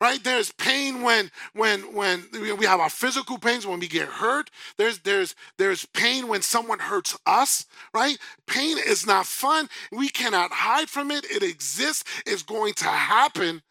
Right? 0.00 0.22
There's 0.22 0.52
pain 0.52 1.02
when 1.02 1.30
when 1.54 1.92
when 1.92 2.28
we 2.32 2.66
have 2.66 2.78
our 2.78 2.90
physical 2.90 3.36
pains 3.36 3.66
when 3.66 3.80
we 3.80 3.88
get 3.88 4.06
hurt. 4.06 4.48
There's 4.76 5.00
there's 5.00 5.34
there's 5.56 5.86
pain 5.86 6.28
when 6.28 6.42
someone 6.42 6.78
hurts 6.78 7.18
us, 7.26 7.66
right? 7.92 8.16
Pain 8.46 8.78
is 8.78 9.06
not 9.06 9.26
fun. 9.26 9.68
We 9.90 10.08
cannot 10.08 10.52
hide 10.52 10.88
from 10.88 11.10
it. 11.10 11.24
It 11.24 11.42
exists. 11.42 12.04
It's 12.26 12.44
going 12.44 12.74
to 12.74 12.84
happen. 12.84 13.62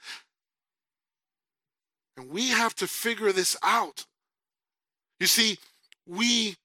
And 2.17 2.29
we 2.29 2.49
have 2.49 2.75
to 2.75 2.87
figure 2.87 3.31
this 3.31 3.55
out. 3.63 4.05
You 5.19 5.27
see, 5.27 5.59
we 6.05 6.57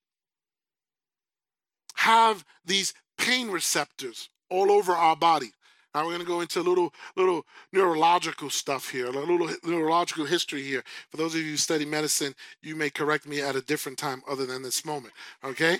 have 1.94 2.44
these 2.64 2.94
pain 3.16 3.50
receptors 3.50 4.28
all 4.50 4.72
over 4.72 4.92
our 4.92 5.14
body. 5.14 5.52
Now 5.94 6.02
we're 6.02 6.12
going 6.12 6.20
to 6.20 6.26
go 6.26 6.40
into 6.40 6.60
a 6.60 6.62
little 6.62 6.92
little 7.16 7.44
neurological 7.72 8.48
stuff 8.50 8.90
here, 8.90 9.06
a 9.06 9.10
little 9.10 9.48
neurological 9.64 10.24
history 10.24 10.62
here. 10.62 10.82
For 11.10 11.18
those 11.18 11.34
of 11.34 11.40
you 11.40 11.50
who 11.50 11.56
study 11.56 11.84
medicine, 11.84 12.34
you 12.62 12.76
may 12.76 12.88
correct 12.88 13.26
me 13.26 13.42
at 13.42 13.56
a 13.56 13.60
different 13.60 13.98
time 13.98 14.22
other 14.28 14.46
than 14.46 14.62
this 14.62 14.84
moment. 14.84 15.12
Okay, 15.44 15.78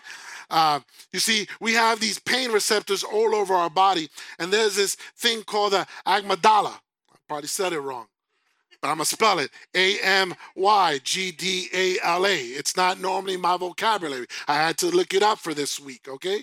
uh, 0.51 0.81
you 1.13 1.19
see, 1.19 1.47
we 1.61 1.75
have 1.75 2.01
these 2.01 2.19
pain 2.19 2.53
receptors 2.53 3.03
all 3.03 3.35
over 3.35 3.55
our 3.55 3.71
body, 3.71 4.09
and 4.39 4.53
there's 4.53 4.77
this 4.77 4.97
thing 5.17 5.43
called 5.45 5.73
the 5.73 5.87
amygdala. 6.07 6.75
I 7.11 7.17
probably 7.27 7.49
said 7.49 7.73
it 7.73 7.81
wrong 7.81 8.07
but 8.83 8.89
I'm 8.89 8.97
gonna 8.97 9.05
spell 9.05 9.39
it 9.39 9.51
A 9.75 9.99
M 10.01 10.35
Y 10.57 11.01
G 11.05 11.31
D 11.31 11.69
A 11.73 11.99
L 12.05 12.27
A. 12.27 12.37
It's 12.37 12.77
not 12.77 13.01
normally 13.01 13.37
my 13.37 13.57
vocabulary. 13.57 14.27
I 14.49 14.55
had 14.55 14.77
to 14.79 14.87
look 14.89 15.15
it 15.15 15.23
up 15.23 15.39
for 15.39 15.55
this 15.55 15.79
week, 15.79 16.09
okay? 16.09 16.41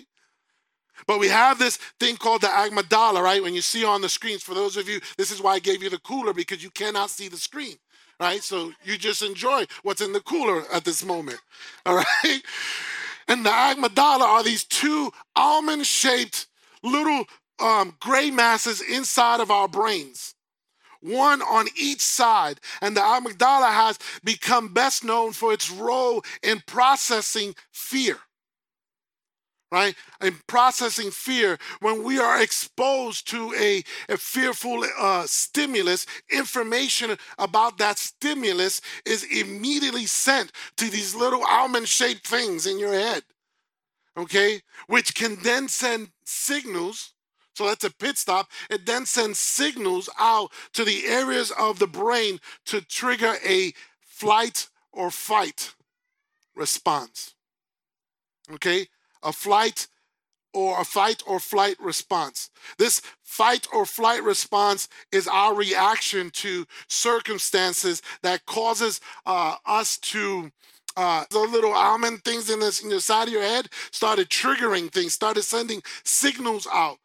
But 1.06 1.18
we 1.20 1.28
have 1.28 1.58
this 1.58 1.76
thing 1.98 2.16
called 2.16 2.42
the 2.42 2.48
amygdala, 2.48 3.22
right? 3.22 3.42
When 3.42 3.54
you 3.54 3.62
see 3.62 3.84
on 3.84 4.00
the 4.00 4.08
screens, 4.08 4.42
for 4.42 4.54
those 4.54 4.76
of 4.76 4.88
you, 4.88 5.00
this 5.16 5.30
is 5.30 5.40
why 5.40 5.54
I 5.54 5.58
gave 5.58 5.82
you 5.82 5.90
the 5.90 5.98
cooler 5.98 6.32
because 6.32 6.62
you 6.62 6.70
cannot 6.70 7.10
see 7.10 7.28
the 7.28 7.36
screen, 7.36 7.76
right? 8.18 8.42
So 8.42 8.72
you 8.84 8.98
just 8.98 9.22
enjoy 9.22 9.66
what's 9.82 10.00
in 10.00 10.12
the 10.12 10.20
cooler 10.20 10.64
at 10.72 10.84
this 10.84 11.04
moment, 11.04 11.40
all 11.86 11.96
right? 11.96 12.42
And 13.28 13.44
the 13.44 13.50
amygdala 13.50 14.22
are 14.22 14.42
these 14.42 14.64
two 14.64 15.12
almond 15.36 15.86
shaped 15.86 16.46
little 16.82 17.24
um, 17.60 17.96
gray 18.00 18.30
masses 18.30 18.80
inside 18.80 19.40
of 19.40 19.50
our 19.50 19.68
brains 19.68 20.34
one 21.00 21.42
on 21.42 21.66
each 21.76 22.00
side. 22.00 22.60
And 22.80 22.96
the 22.96 23.00
amygdala 23.00 23.72
has 23.72 23.98
become 24.22 24.72
best 24.72 25.04
known 25.04 25.32
for 25.32 25.52
its 25.52 25.70
role 25.70 26.22
in 26.42 26.62
processing 26.66 27.54
fear. 27.72 28.18
Right? 29.72 29.94
In 30.20 30.36
processing 30.48 31.12
fear, 31.12 31.56
when 31.80 32.02
we 32.02 32.18
are 32.18 32.42
exposed 32.42 33.28
to 33.30 33.54
a, 33.54 33.84
a 34.08 34.16
fearful 34.16 34.84
uh, 34.98 35.26
stimulus, 35.26 36.06
information 36.28 37.16
about 37.38 37.78
that 37.78 37.96
stimulus 37.96 38.80
is 39.06 39.22
immediately 39.24 40.06
sent 40.06 40.50
to 40.76 40.90
these 40.90 41.14
little 41.14 41.44
almond 41.48 41.86
shaped 41.86 42.26
things 42.26 42.66
in 42.66 42.80
your 42.80 42.92
head. 42.92 43.22
Okay? 44.16 44.60
Which 44.88 45.14
can 45.14 45.36
then 45.42 45.68
send 45.68 46.10
signals 46.24 47.12
so 47.60 47.66
that's 47.66 47.84
a 47.84 47.90
pit 47.90 48.16
stop. 48.16 48.48
It 48.70 48.86
then 48.86 49.04
sends 49.04 49.38
signals 49.38 50.08
out 50.18 50.50
to 50.72 50.82
the 50.82 51.04
areas 51.06 51.52
of 51.58 51.78
the 51.78 51.86
brain 51.86 52.40
to 52.64 52.80
trigger 52.80 53.34
a 53.46 53.74
flight 54.00 54.68
or 54.92 55.10
fight 55.10 55.74
response. 56.56 57.34
Okay? 58.50 58.86
A 59.22 59.32
flight 59.32 59.86
or 60.52 60.80
a 60.80 60.84
fight 60.84 61.22
or 61.26 61.38
flight 61.38 61.76
response. 61.80 62.50
This 62.78 63.00
fight 63.22 63.68
or 63.72 63.86
flight 63.86 64.22
response 64.22 64.88
is 65.12 65.28
our 65.28 65.54
reaction 65.54 66.30
to 66.30 66.66
circumstances 66.88 68.02
that 68.22 68.46
causes 68.46 69.00
uh, 69.26 69.56
us 69.64 69.96
to 69.98 70.50
uh, 70.96 71.24
the 71.30 71.38
little 71.38 71.72
almond 71.72 72.24
things 72.24 72.50
in, 72.50 72.58
this, 72.58 72.82
in 72.82 72.90
the 72.90 73.00
side 73.00 73.28
of 73.28 73.32
your 73.32 73.42
head 73.42 73.68
started 73.92 74.28
triggering 74.28 74.90
things, 74.90 75.14
started 75.14 75.42
sending 75.42 75.82
signals 76.04 76.66
out 76.72 76.98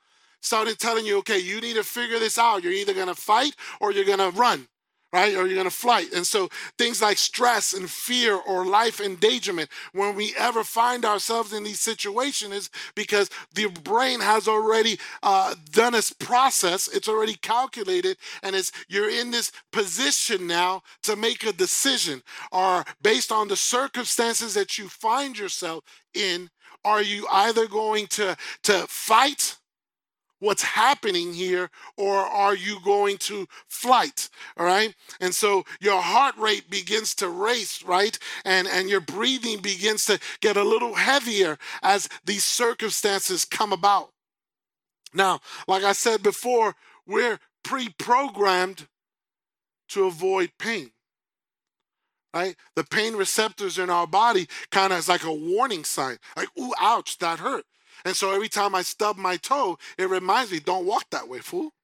started 0.46 0.78
telling 0.80 1.06
you, 1.06 1.18
okay, 1.18 1.40
you 1.40 1.60
need 1.60 1.76
to 1.76 1.84
figure 1.84 2.20
this 2.20 2.38
out. 2.38 2.64
You're 2.64 2.72
either 2.72 2.94
to 3.08 3.16
fight 3.16 3.56
or 3.82 3.92
you're 3.92 4.06
to 4.20 4.30
run, 4.30 4.68
right? 5.16 5.34
Or 5.36 5.48
you're 5.48 5.64
to 5.64 5.70
flight. 5.70 6.12
And 6.14 6.28
so 6.28 6.50
things 6.78 7.02
like 7.02 7.18
stress 7.18 7.74
and 7.74 7.90
fear 7.90 8.36
or 8.36 8.66
life 8.66 9.00
endangerment, 9.00 9.70
when 9.94 10.14
we 10.14 10.34
ever 10.38 10.64
find 10.64 11.06
ourselves 11.06 11.54
in 11.54 11.64
these 11.64 11.80
situations, 11.80 12.54
is 12.54 12.70
because 12.96 13.30
the 13.54 13.68
brain 13.68 14.20
has 14.20 14.48
already 14.48 15.00
uh, 15.24 15.56
done 15.72 15.96
its 15.96 16.12
process. 16.12 16.90
It's 16.90 17.08
already 17.08 17.36
calculated, 17.36 18.18
and 18.44 18.56
it's 18.56 18.74
you're 18.90 19.10
in 19.10 19.32
this 19.32 19.54
position 19.72 20.48
now 20.48 20.82
to 21.04 21.16
make 21.16 21.46
a 21.46 21.54
decision, 21.54 22.22
or 22.52 22.84
based 23.02 23.32
on 23.32 23.48
the 23.48 23.56
circumstances 23.56 24.54
that 24.54 24.78
you 24.78 24.90
find 24.90 25.40
yourself 25.40 25.84
in. 26.14 26.50
Are 26.84 27.02
you 27.02 27.26
either 27.32 27.68
going 27.68 28.06
to 28.08 28.38
to 28.64 28.86
fight 28.88 29.58
what's 30.46 30.62
happening 30.62 31.34
here 31.34 31.70
or 31.98 32.16
are 32.16 32.56
you 32.56 32.78
going 32.84 33.18
to 33.18 33.48
flight 33.68 34.30
all 34.58 34.66
right? 34.66 34.94
And 35.20 35.34
so 35.34 35.64
your 35.82 36.02
heart 36.02 36.38
rate 36.38 36.70
begins 36.70 37.16
to 37.16 37.30
race 37.30 37.84
right? 37.84 38.18
And 38.46 38.68
and 38.68 38.90
your 38.90 39.02
breathing 39.02 39.62
begins 39.62 40.06
to 40.06 40.20
get 40.42 40.58
a 40.58 40.64
little 40.64 40.94
heavier 40.94 41.58
as 41.82 42.08
these 42.24 42.44
circumstances 42.44 43.46
come 43.46 43.74
about. 43.74 44.12
Now 45.14 45.40
like 45.68 45.84
i 45.84 45.94
said 45.94 46.22
before 46.22 46.76
we're 47.08 47.40
pre-programmed 47.64 48.88
to 49.90 50.06
avoid 50.06 50.52
pain 50.60 50.92
right? 52.34 52.58
The 52.76 52.84
pain 52.84 53.16
receptors 53.16 53.80
in 53.80 53.90
our 53.90 54.06
body 54.06 54.48
kind 54.70 54.92
of 54.92 55.00
is 55.00 55.08
like 55.08 55.24
a 55.24 55.34
warning 55.34 55.84
sign 55.86 56.18
like 56.36 56.50
ooh 56.60 56.74
ouch 56.80 57.18
that 57.20 57.40
hurt 57.40 57.66
and 58.06 58.16
so 58.16 58.32
every 58.32 58.50
time 58.50 58.76
I 58.76 58.84
stub 58.84 59.18
my 59.18 59.36
toe, 59.38 59.78
it 59.98 60.10
reminds 60.10 60.52
me, 60.52 60.60
don't 60.60 60.86
walk 60.86 61.10
that 61.10 61.28
way, 61.28 61.40
fool. 61.40 61.72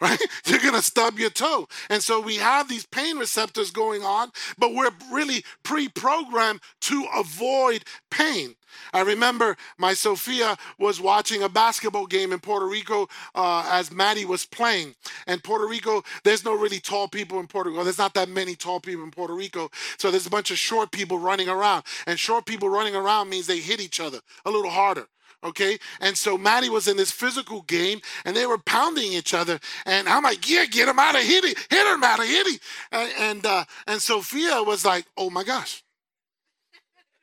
Right? 0.00 0.20
You're 0.44 0.60
going 0.60 0.74
to 0.74 0.82
stub 0.82 1.18
your 1.18 1.28
toe. 1.28 1.66
And 1.90 2.00
so 2.00 2.20
we 2.20 2.36
have 2.36 2.68
these 2.68 2.86
pain 2.86 3.18
receptors 3.18 3.72
going 3.72 4.04
on, 4.04 4.30
but 4.56 4.72
we're 4.72 4.92
really 5.10 5.42
pre 5.64 5.88
programmed 5.88 6.60
to 6.82 7.04
avoid 7.16 7.82
pain. 8.08 8.54
I 8.92 9.00
remember 9.00 9.56
my 9.76 9.94
Sophia 9.94 10.56
was 10.78 11.00
watching 11.00 11.42
a 11.42 11.48
basketball 11.48 12.06
game 12.06 12.32
in 12.32 12.38
Puerto 12.38 12.66
Rico 12.66 13.08
uh, 13.34 13.68
as 13.72 13.90
Maddie 13.90 14.24
was 14.24 14.46
playing. 14.46 14.94
And 15.26 15.42
Puerto 15.42 15.66
Rico, 15.66 16.04
there's 16.22 16.44
no 16.44 16.56
really 16.56 16.78
tall 16.78 17.08
people 17.08 17.40
in 17.40 17.48
Puerto 17.48 17.70
Rico. 17.70 17.82
There's 17.82 17.98
not 17.98 18.14
that 18.14 18.28
many 18.28 18.54
tall 18.54 18.78
people 18.78 19.02
in 19.02 19.10
Puerto 19.10 19.34
Rico. 19.34 19.68
So 19.98 20.12
there's 20.12 20.26
a 20.26 20.30
bunch 20.30 20.52
of 20.52 20.58
short 20.58 20.92
people 20.92 21.18
running 21.18 21.48
around. 21.48 21.82
And 22.06 22.20
short 22.20 22.46
people 22.46 22.68
running 22.68 22.94
around 22.94 23.30
means 23.30 23.48
they 23.48 23.58
hit 23.58 23.80
each 23.80 23.98
other 23.98 24.20
a 24.44 24.50
little 24.52 24.70
harder 24.70 25.08
okay? 25.44 25.78
And 26.00 26.16
so 26.16 26.38
Maddie 26.38 26.70
was 26.70 26.88
in 26.88 26.96
this 26.96 27.10
physical 27.10 27.62
game, 27.62 28.00
and 28.24 28.36
they 28.36 28.46
were 28.46 28.58
pounding 28.58 29.12
each 29.12 29.34
other. 29.34 29.58
And 29.86 30.08
I'm 30.08 30.22
like, 30.22 30.48
yeah, 30.48 30.64
get 30.66 30.88
him 30.88 30.98
out 30.98 31.14
of 31.14 31.22
here. 31.22 31.42
it, 31.44 31.58
hit 31.70 31.86
him 31.86 32.04
out 32.04 32.20
of 32.20 32.26
here. 32.26 32.44
And 32.92 33.12
and, 33.18 33.46
uh, 33.46 33.64
and 33.86 34.00
Sophia 34.00 34.62
was 34.62 34.84
like, 34.84 35.06
oh 35.16 35.30
my 35.30 35.44
gosh, 35.44 35.82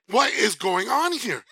what 0.09 0.31
is 0.33 0.55
going 0.55 0.87
on 0.89 1.13
here? 1.13 1.43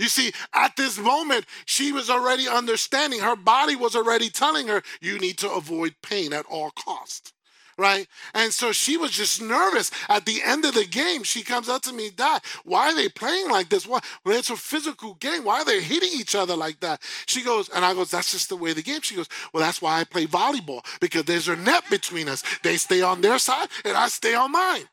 You 0.00 0.08
see, 0.08 0.32
at 0.54 0.76
this 0.76 0.98
moment, 0.98 1.44
she 1.66 1.92
was 1.92 2.10
already 2.10 2.48
understanding. 2.48 3.20
Her 3.20 3.36
body 3.36 3.76
was 3.76 3.94
already 3.94 4.28
telling 4.28 4.66
her, 4.66 4.82
you 5.00 5.18
need 5.18 5.38
to 5.38 5.50
avoid 5.52 5.94
pain 6.02 6.32
at 6.32 6.46
all 6.46 6.70
costs 6.70 7.33
right? 7.76 8.06
And 8.34 8.52
so 8.52 8.72
she 8.72 8.96
was 8.96 9.10
just 9.10 9.42
nervous. 9.42 9.90
At 10.08 10.26
the 10.26 10.42
end 10.42 10.64
of 10.64 10.74
the 10.74 10.84
game, 10.84 11.22
she 11.22 11.42
comes 11.42 11.68
up 11.68 11.82
to 11.82 11.92
me, 11.92 12.10
Dad, 12.10 12.42
why 12.64 12.90
are 12.90 12.94
they 12.94 13.08
playing 13.08 13.50
like 13.50 13.68
this? 13.68 13.86
Why? 13.86 14.00
Well, 14.24 14.38
it's 14.38 14.50
a 14.50 14.56
physical 14.56 15.14
game. 15.14 15.44
Why 15.44 15.60
are 15.60 15.64
they 15.64 15.80
hitting 15.80 16.10
each 16.12 16.34
other 16.34 16.56
like 16.56 16.80
that? 16.80 17.02
She 17.26 17.42
goes, 17.42 17.68
and 17.70 17.84
I 17.84 17.94
goes, 17.94 18.10
that's 18.10 18.32
just 18.32 18.48
the 18.48 18.56
way 18.56 18.72
the 18.72 18.82
game. 18.82 19.00
She 19.02 19.16
goes, 19.16 19.28
well, 19.52 19.62
that's 19.62 19.82
why 19.82 20.00
I 20.00 20.04
play 20.04 20.26
volleyball 20.26 20.84
because 21.00 21.24
there's 21.24 21.48
a 21.48 21.56
net 21.56 21.84
between 21.90 22.28
us. 22.28 22.42
They 22.62 22.76
stay 22.76 23.02
on 23.02 23.20
their 23.20 23.38
side 23.38 23.68
and 23.84 23.96
I 23.96 24.08
stay 24.08 24.34
on 24.34 24.52
mine, 24.52 24.88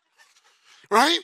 right? 0.90 1.20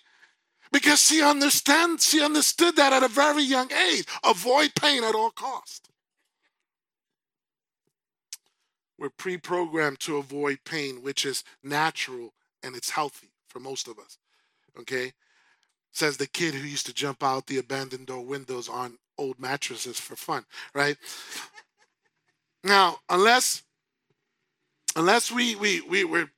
Because 0.72 1.02
she 1.02 1.22
understands, 1.22 2.06
she 2.06 2.22
understood 2.22 2.76
that 2.76 2.94
at 2.94 3.04
a 3.04 3.08
very 3.08 3.44
young 3.44 3.72
age. 3.72 4.06
Avoid 4.24 4.76
pain 4.76 5.04
at 5.04 5.16
all 5.16 5.32
costs. 5.32 5.87
We're 8.98 9.10
pre 9.10 9.38
programmed 9.38 10.00
to 10.02 10.18
avoid 10.18 10.60
pain, 10.66 11.04
which 11.04 11.26
is 11.26 11.44
natural 11.64 12.34
and 12.64 12.76
it's 12.76 12.90
healthy 12.90 13.30
for 13.48 13.60
most 13.60 13.88
of 13.88 14.00
us. 14.00 14.18
Okay? 14.80 15.14
Says 15.92 16.18
the 16.18 16.28
kid 16.28 16.54
who 16.54 16.68
used 16.68 16.86
to 16.88 16.94
jump 16.94 17.24
out 17.24 17.48
the 17.48 17.58
abandoned 17.58 18.08
door 18.08 18.24
windows 18.24 18.70
on 18.70 18.98
old 19.18 19.40
mattresses 19.40 20.00
for 20.00 20.16
fun, 20.16 20.46
right? 20.74 20.98
Now, 22.64 22.98
unless 23.10 23.64
unless 24.96 25.32
we 25.32 25.56
we 25.56 25.82
we 25.82 26.04
we're 26.04 26.30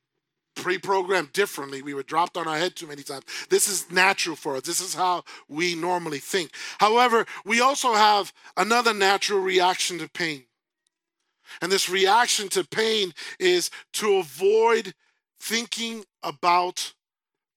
pre-programmed 0.55 1.31
differently. 1.31 1.81
We 1.81 1.93
were 1.93 2.03
dropped 2.03 2.37
on 2.37 2.47
our 2.47 2.57
head 2.57 2.75
too 2.75 2.87
many 2.87 3.01
times. 3.01 3.23
This 3.49 3.67
is 3.67 3.89
natural 3.91 4.35
for 4.35 4.57
us. 4.57 4.63
This 4.63 4.81
is 4.81 4.93
how 4.93 5.23
we 5.47 5.73
normally 5.73 6.19
think. 6.19 6.51
However, 6.79 7.25
we 7.45 7.61
also 7.61 7.93
have 7.93 8.33
another 8.57 8.93
natural 8.93 9.39
reaction 9.39 9.99
to 9.99 10.09
pain. 10.09 10.43
And 11.61 11.71
this 11.71 11.89
reaction 11.89 12.49
to 12.49 12.63
pain 12.63 13.13
is 13.39 13.69
to 13.93 14.17
avoid 14.17 14.93
thinking 15.39 16.05
about 16.23 16.93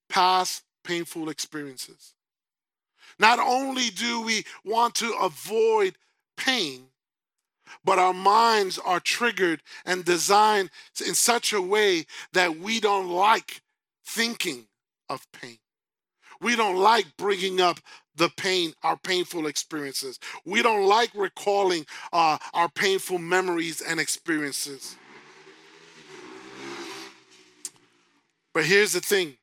past 0.09 0.63
painful 0.83 1.29
experiences. 1.29 2.13
Not 3.19 3.39
only 3.39 3.89
do 3.89 4.21
we 4.21 4.45
want 4.65 4.95
to 4.95 5.13
avoid 5.13 5.95
pain, 6.37 6.87
but 7.83 7.99
our 7.99 8.13
minds 8.13 8.77
are 8.79 8.99
triggered 8.99 9.61
and 9.85 10.05
designed 10.05 10.69
in 11.05 11.15
such 11.15 11.53
a 11.53 11.61
way 11.61 12.05
that 12.33 12.57
we 12.57 12.79
don't 12.79 13.09
like 13.09 13.61
thinking 14.05 14.67
of 15.09 15.25
pain. 15.31 15.59
We 16.41 16.55
don't 16.55 16.77
like 16.77 17.15
bringing 17.17 17.61
up 17.61 17.79
the 18.15 18.29
pain, 18.37 18.73
our 18.83 18.97
painful 18.97 19.47
experiences. 19.47 20.19
We 20.45 20.61
don't 20.61 20.87
like 20.87 21.11
recalling 21.15 21.85
uh, 22.11 22.37
our 22.53 22.69
painful 22.69 23.17
memories 23.17 23.81
and 23.81 23.99
experiences. 23.99 24.95
But 28.53 28.65
here's 28.65 28.93
the 28.93 28.99
thing 28.99 29.37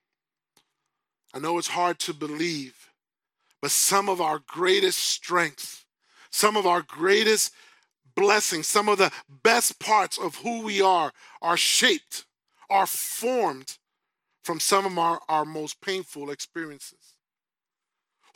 I 1.35 1.39
know 1.39 1.59
it's 1.59 1.69
hard 1.69 1.99
to 2.01 2.15
believe, 2.15 2.91
but 3.61 3.71
some 3.71 4.09
of 4.09 4.21
our 4.21 4.41
greatest 4.47 4.99
strengths, 4.99 5.85
some 6.31 6.57
of 6.57 6.67
our 6.67 6.83
greatest 6.83 7.53
blessings, 8.15 8.67
some 8.67 8.89
of 8.89 8.99
the 8.99 9.13
best 9.43 9.79
parts 9.79 10.19
of 10.19 10.37
who 10.37 10.63
we 10.63 10.81
are, 10.81 11.13
are 11.43 11.57
shaped, 11.57 12.25
are 12.69 12.87
formed 12.87 13.79
from 14.43 14.61
some 14.61 14.87
of 14.87 14.99
our, 14.99 15.21
our 15.29 15.45
most 15.45 15.81
painful 15.81 16.31
experiences. 16.31 17.10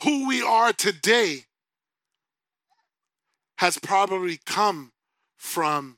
Who 0.03 0.27
we 0.27 0.41
are 0.41 0.73
today 0.73 1.45
has 3.57 3.77
probably 3.77 4.39
come 4.45 4.91
from 5.37 5.97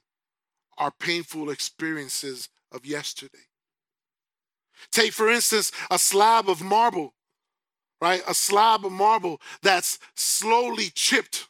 our 0.77 0.91
painful 0.91 1.49
experiences 1.49 2.49
of 2.71 2.85
yesterday. 2.85 3.47
Take, 4.91 5.13
for 5.13 5.29
instance, 5.29 5.71
a 5.89 5.97
slab 5.97 6.49
of 6.49 6.61
marble, 6.61 7.13
right? 7.99 8.21
A 8.27 8.33
slab 8.33 8.85
of 8.85 8.91
marble 8.91 9.41
that's 9.63 9.97
slowly 10.15 10.91
chipped, 10.93 11.47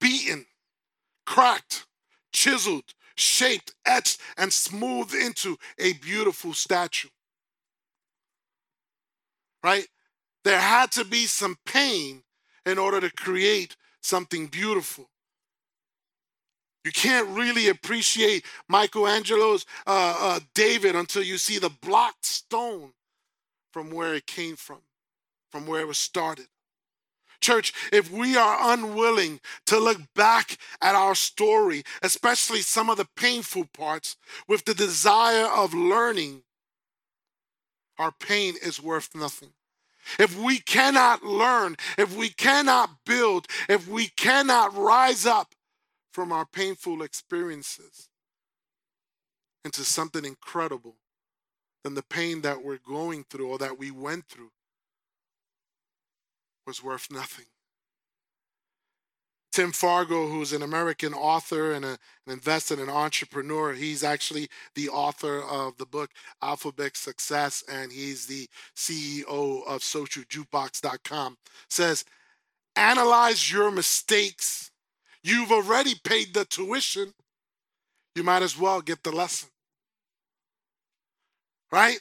beaten, 0.00 0.46
cracked, 1.26 1.86
chiseled, 2.32 2.94
shaped, 3.16 3.74
etched, 3.84 4.18
and 4.38 4.52
smoothed 4.52 5.14
into 5.14 5.58
a 5.78 5.92
beautiful 5.94 6.54
statue. 6.54 7.08
Right? 9.62 9.88
There 10.48 10.58
had 10.58 10.90
to 10.92 11.04
be 11.04 11.26
some 11.26 11.58
pain 11.66 12.22
in 12.64 12.78
order 12.78 13.02
to 13.02 13.10
create 13.10 13.76
something 14.00 14.46
beautiful. 14.46 15.10
You 16.86 16.90
can't 16.90 17.28
really 17.28 17.68
appreciate 17.68 18.46
Michelangelo's 18.66 19.66
uh, 19.86 20.16
uh, 20.18 20.40
David 20.54 20.96
until 20.96 21.22
you 21.22 21.36
see 21.36 21.58
the 21.58 21.68
blocked 21.68 22.24
stone 22.24 22.94
from 23.74 23.90
where 23.90 24.14
it 24.14 24.26
came 24.26 24.56
from, 24.56 24.78
from 25.50 25.66
where 25.66 25.82
it 25.82 25.86
was 25.86 25.98
started. 25.98 26.46
Church, 27.42 27.74
if 27.92 28.10
we 28.10 28.34
are 28.34 28.72
unwilling 28.72 29.40
to 29.66 29.78
look 29.78 30.00
back 30.14 30.56
at 30.80 30.94
our 30.94 31.14
story, 31.14 31.82
especially 32.00 32.62
some 32.62 32.88
of 32.88 32.96
the 32.96 33.08
painful 33.16 33.66
parts, 33.74 34.16
with 34.48 34.64
the 34.64 34.72
desire 34.72 35.44
of 35.44 35.74
learning, 35.74 36.40
our 37.98 38.12
pain 38.12 38.54
is 38.62 38.82
worth 38.82 39.14
nothing. 39.14 39.50
If 40.18 40.38
we 40.38 40.58
cannot 40.58 41.22
learn, 41.22 41.76
if 41.96 42.16
we 42.16 42.28
cannot 42.30 43.04
build, 43.04 43.46
if 43.68 43.88
we 43.88 44.08
cannot 44.08 44.76
rise 44.76 45.26
up 45.26 45.54
from 46.12 46.32
our 46.32 46.46
painful 46.46 47.02
experiences 47.02 48.08
into 49.64 49.84
something 49.84 50.24
incredible, 50.24 50.96
then 51.84 51.94
the 51.94 52.02
pain 52.02 52.42
that 52.42 52.64
we're 52.64 52.78
going 52.78 53.24
through 53.28 53.48
or 53.48 53.58
that 53.58 53.78
we 53.78 53.90
went 53.90 54.26
through 54.28 54.50
was 56.66 56.82
worth 56.82 57.10
nothing. 57.10 57.46
Tim 59.58 59.72
Fargo, 59.72 60.28
who's 60.28 60.52
an 60.52 60.62
American 60.62 61.12
author 61.12 61.72
and 61.72 61.84
a, 61.84 61.98
an 62.26 62.32
investor 62.32 62.80
and 62.80 62.88
entrepreneur, 62.88 63.72
he's 63.72 64.04
actually 64.04 64.48
the 64.76 64.88
author 64.88 65.42
of 65.42 65.76
the 65.78 65.84
book 65.84 66.10
Alphabet 66.40 66.96
Success, 66.96 67.64
and 67.68 67.90
he's 67.90 68.26
the 68.26 68.48
CEO 68.76 69.66
of 69.66 69.80
SocialJukebox.com. 69.80 71.38
Says, 71.68 72.04
analyze 72.76 73.50
your 73.50 73.72
mistakes. 73.72 74.70
You've 75.24 75.50
already 75.50 75.94
paid 76.04 76.34
the 76.34 76.44
tuition. 76.44 77.12
You 78.14 78.22
might 78.22 78.42
as 78.42 78.56
well 78.56 78.80
get 78.80 79.02
the 79.02 79.10
lesson. 79.10 79.48
Right? 81.72 81.98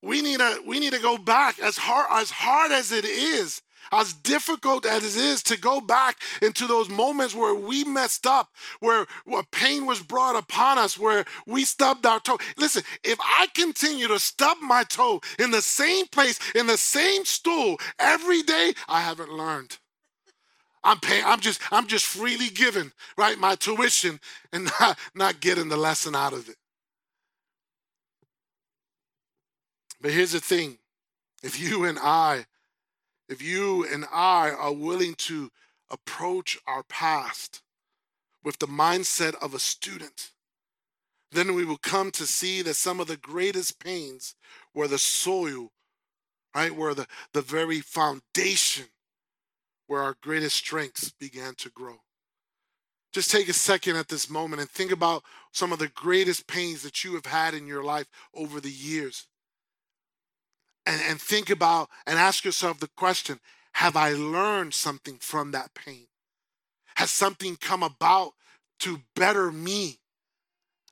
we 0.00 0.20
need 0.20 0.38
to 0.38 0.62
we 0.66 0.78
need 0.78 0.92
to 0.92 1.00
go 1.00 1.16
back 1.16 1.58
as 1.60 1.78
hard 1.78 2.06
as 2.12 2.30
hard 2.30 2.70
as 2.70 2.92
it 2.92 3.06
is 3.06 3.62
as 3.92 4.12
difficult 4.12 4.86
as 4.86 5.16
it 5.16 5.20
is 5.20 5.42
to 5.44 5.58
go 5.58 5.80
back 5.80 6.18
into 6.42 6.66
those 6.66 6.88
moments 6.88 7.34
where 7.34 7.54
we 7.54 7.84
messed 7.84 8.26
up, 8.26 8.50
where, 8.80 9.06
where 9.24 9.42
pain 9.50 9.86
was 9.86 10.02
brought 10.02 10.36
upon 10.36 10.78
us, 10.78 10.98
where 10.98 11.24
we 11.46 11.64
stubbed 11.64 12.06
our 12.06 12.20
toe. 12.20 12.38
Listen, 12.56 12.82
if 13.02 13.18
I 13.20 13.48
continue 13.54 14.08
to 14.08 14.18
stub 14.18 14.58
my 14.60 14.84
toe 14.84 15.20
in 15.38 15.50
the 15.50 15.62
same 15.62 16.06
place, 16.06 16.38
in 16.54 16.66
the 16.66 16.78
same 16.78 17.24
stool 17.24 17.78
every 17.98 18.42
day, 18.42 18.72
I 18.88 19.00
haven't 19.00 19.32
learned. 19.32 19.78
I'm 20.84 21.00
paying, 21.00 21.24
I'm 21.24 21.40
just, 21.40 21.60
I'm 21.72 21.86
just 21.86 22.04
freely 22.04 22.48
giving, 22.48 22.92
right, 23.16 23.38
my 23.38 23.54
tuition 23.54 24.20
and 24.52 24.64
not, 24.80 24.98
not 25.14 25.40
getting 25.40 25.68
the 25.68 25.78
lesson 25.78 26.14
out 26.14 26.34
of 26.34 26.48
it. 26.48 26.56
But 30.00 30.12
here's 30.12 30.32
the 30.32 30.40
thing 30.40 30.76
if 31.42 31.58
you 31.58 31.84
and 31.84 31.98
I, 31.98 32.44
if 33.28 33.42
you 33.42 33.86
and 33.86 34.04
I 34.12 34.50
are 34.50 34.72
willing 34.72 35.14
to 35.18 35.50
approach 35.90 36.58
our 36.66 36.82
past 36.82 37.62
with 38.42 38.58
the 38.58 38.66
mindset 38.66 39.34
of 39.42 39.54
a 39.54 39.58
student, 39.58 40.30
then 41.32 41.54
we 41.54 41.64
will 41.64 41.78
come 41.78 42.10
to 42.12 42.26
see 42.26 42.62
that 42.62 42.74
some 42.74 43.00
of 43.00 43.08
the 43.08 43.16
greatest 43.16 43.80
pains 43.80 44.34
were 44.74 44.88
the 44.88 44.98
soil, 44.98 45.72
right? 46.54 46.74
Were 46.74 46.94
the, 46.94 47.06
the 47.32 47.42
very 47.42 47.80
foundation 47.80 48.86
where 49.86 50.02
our 50.02 50.16
greatest 50.22 50.56
strengths 50.56 51.10
began 51.10 51.54
to 51.56 51.70
grow. 51.70 51.96
Just 53.12 53.30
take 53.30 53.48
a 53.48 53.52
second 53.52 53.96
at 53.96 54.08
this 54.08 54.28
moment 54.28 54.60
and 54.60 54.68
think 54.68 54.90
about 54.90 55.22
some 55.52 55.72
of 55.72 55.78
the 55.78 55.88
greatest 55.88 56.46
pains 56.46 56.82
that 56.82 57.04
you 57.04 57.14
have 57.14 57.26
had 57.26 57.54
in 57.54 57.66
your 57.66 57.84
life 57.84 58.06
over 58.34 58.60
the 58.60 58.70
years 58.70 59.26
and, 60.86 61.00
and 61.08 61.20
think 61.20 61.50
about 61.50 61.88
and 62.06 62.18
ask 62.18 62.44
yourself 62.44 62.80
the 62.80 62.88
question 62.96 63.40
Have 63.72 63.96
I 63.96 64.12
learned 64.12 64.74
something 64.74 65.18
from 65.18 65.50
that 65.52 65.74
pain? 65.74 66.06
Has 66.96 67.10
something 67.10 67.56
come 67.56 67.82
about 67.82 68.32
to 68.80 69.00
better 69.16 69.50
me 69.50 69.98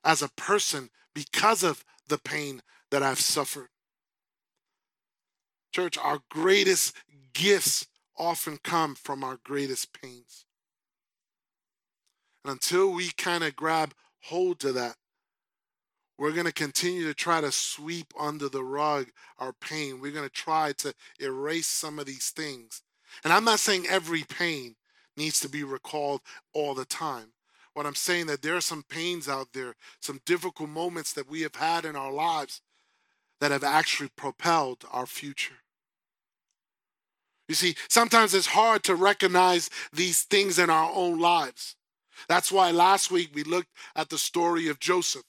as 0.04 0.22
a 0.22 0.30
person 0.30 0.90
because 1.14 1.62
of 1.62 1.84
the 2.08 2.18
pain 2.18 2.62
that 2.90 3.02
I've 3.02 3.20
suffered? 3.20 3.68
Church, 5.72 5.96
our 5.96 6.20
greatest 6.28 6.94
gifts 7.32 7.86
often 8.18 8.58
come 8.62 8.94
from 8.94 9.24
our 9.24 9.38
greatest 9.42 9.92
pains. 10.00 10.44
And 12.44 12.52
until 12.52 12.92
we 12.92 13.10
kind 13.10 13.42
of 13.44 13.56
grab 13.56 13.94
hold 14.24 14.60
to 14.60 14.72
that, 14.72 14.96
we're 16.22 16.30
going 16.30 16.46
to 16.46 16.52
continue 16.52 17.04
to 17.04 17.14
try 17.14 17.40
to 17.40 17.50
sweep 17.50 18.14
under 18.16 18.48
the 18.48 18.62
rug 18.62 19.08
our 19.40 19.52
pain. 19.52 20.00
We're 20.00 20.12
going 20.12 20.28
to 20.28 20.32
try 20.32 20.70
to 20.78 20.94
erase 21.18 21.66
some 21.66 21.98
of 21.98 22.06
these 22.06 22.30
things. 22.30 22.82
And 23.24 23.32
I'm 23.32 23.42
not 23.44 23.58
saying 23.58 23.86
every 23.90 24.22
pain 24.22 24.76
needs 25.16 25.40
to 25.40 25.48
be 25.48 25.64
recalled 25.64 26.20
all 26.54 26.76
the 26.76 26.84
time. 26.84 27.32
What 27.74 27.86
I'm 27.86 27.96
saying 27.96 28.26
that 28.26 28.40
there 28.40 28.54
are 28.54 28.60
some 28.60 28.84
pains 28.88 29.28
out 29.28 29.48
there, 29.52 29.74
some 29.98 30.20
difficult 30.24 30.68
moments 30.68 31.12
that 31.14 31.28
we 31.28 31.40
have 31.40 31.56
had 31.56 31.84
in 31.84 31.96
our 31.96 32.12
lives 32.12 32.60
that 33.40 33.50
have 33.50 33.64
actually 33.64 34.10
propelled 34.14 34.84
our 34.92 35.06
future. 35.06 35.56
You 37.48 37.56
see, 37.56 37.74
sometimes 37.88 38.32
it's 38.32 38.46
hard 38.46 38.84
to 38.84 38.94
recognize 38.94 39.70
these 39.92 40.22
things 40.22 40.60
in 40.60 40.70
our 40.70 40.92
own 40.94 41.18
lives. 41.18 41.74
That's 42.28 42.52
why 42.52 42.70
last 42.70 43.10
week 43.10 43.30
we 43.34 43.42
looked 43.42 43.72
at 43.96 44.08
the 44.08 44.18
story 44.18 44.68
of 44.68 44.78
Joseph 44.78 45.24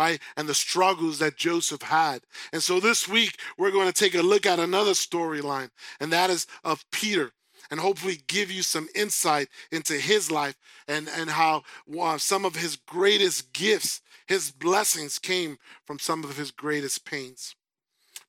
right? 0.00 0.18
And 0.36 0.48
the 0.48 0.54
struggles 0.54 1.18
that 1.18 1.36
Joseph 1.36 1.82
had. 1.82 2.22
And 2.54 2.62
so 2.62 2.80
this 2.80 3.06
week, 3.06 3.38
we're 3.58 3.70
going 3.70 3.86
to 3.92 3.92
take 4.04 4.14
a 4.14 4.22
look 4.22 4.46
at 4.46 4.58
another 4.58 4.92
storyline, 4.92 5.68
and 6.00 6.10
that 6.10 6.30
is 6.30 6.46
of 6.64 6.84
Peter. 6.90 7.32
and 7.70 7.78
hopefully 7.80 8.18
give 8.26 8.50
you 8.50 8.62
some 8.62 8.88
insight 8.94 9.48
into 9.70 9.94
his 9.94 10.30
life 10.30 10.56
and, 10.88 11.08
and 11.08 11.30
how 11.30 11.62
uh, 12.00 12.18
some 12.18 12.44
of 12.44 12.56
his 12.56 12.76
greatest 12.76 13.52
gifts, 13.52 14.00
his 14.26 14.50
blessings 14.50 15.18
came 15.18 15.58
from 15.86 15.98
some 15.98 16.24
of 16.24 16.36
his 16.36 16.50
greatest 16.50 17.04
pains. 17.04 17.54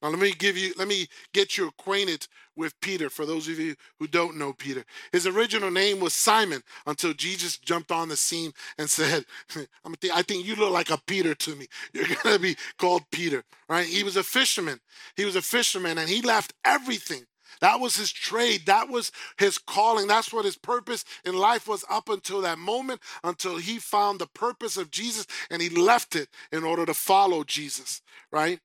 Now 0.01 0.09
let 0.09 0.19
me 0.19 0.33
give 0.33 0.57
you 0.57 0.73
let 0.77 0.87
me 0.87 1.07
get 1.33 1.57
you 1.57 1.67
acquainted 1.67 2.27
with 2.55 2.79
Peter 2.81 3.09
for 3.09 3.25
those 3.25 3.47
of 3.47 3.59
you 3.59 3.75
who 3.99 4.07
don't 4.07 4.37
know 4.37 4.53
Peter. 4.53 4.83
His 5.11 5.25
original 5.25 5.71
name 5.71 5.99
was 5.99 6.13
Simon 6.13 6.63
until 6.85 7.13
Jesus 7.13 7.57
jumped 7.57 7.91
on 7.91 8.09
the 8.09 8.17
scene 8.17 8.51
and 8.77 8.89
said, 8.89 9.25
I 10.13 10.21
think 10.21 10.45
you 10.45 10.55
look 10.55 10.71
like 10.71 10.89
a 10.89 10.99
Peter 11.07 11.33
to 11.33 11.55
me. 11.55 11.67
You're 11.93 12.07
going 12.23 12.35
to 12.35 12.39
be 12.39 12.57
called 12.77 13.03
Peter, 13.11 13.43
right? 13.69 13.85
He 13.85 14.03
was 14.03 14.17
a 14.17 14.23
fisherman. 14.23 14.79
He 15.15 15.25
was 15.25 15.35
a 15.35 15.41
fisherman 15.41 15.97
and 15.97 16.09
he 16.09 16.21
left 16.21 16.53
everything 16.65 17.25
that 17.61 17.79
was 17.79 17.95
his 17.95 18.11
trade. 18.11 18.65
That 18.65 18.89
was 18.89 19.11
his 19.37 19.57
calling. 19.57 20.07
That's 20.07 20.33
what 20.33 20.45
his 20.45 20.57
purpose 20.57 21.05
in 21.23 21.35
life 21.35 21.67
was 21.67 21.85
up 21.89 22.09
until 22.09 22.41
that 22.41 22.57
moment, 22.57 23.01
until 23.23 23.57
he 23.57 23.77
found 23.77 24.19
the 24.19 24.27
purpose 24.27 24.77
of 24.77 24.91
Jesus 24.91 25.27
and 25.49 25.61
he 25.61 25.69
left 25.69 26.15
it 26.15 26.29
in 26.51 26.63
order 26.63 26.85
to 26.85 26.93
follow 26.93 27.43
Jesus, 27.43 28.01
right? 28.31 28.59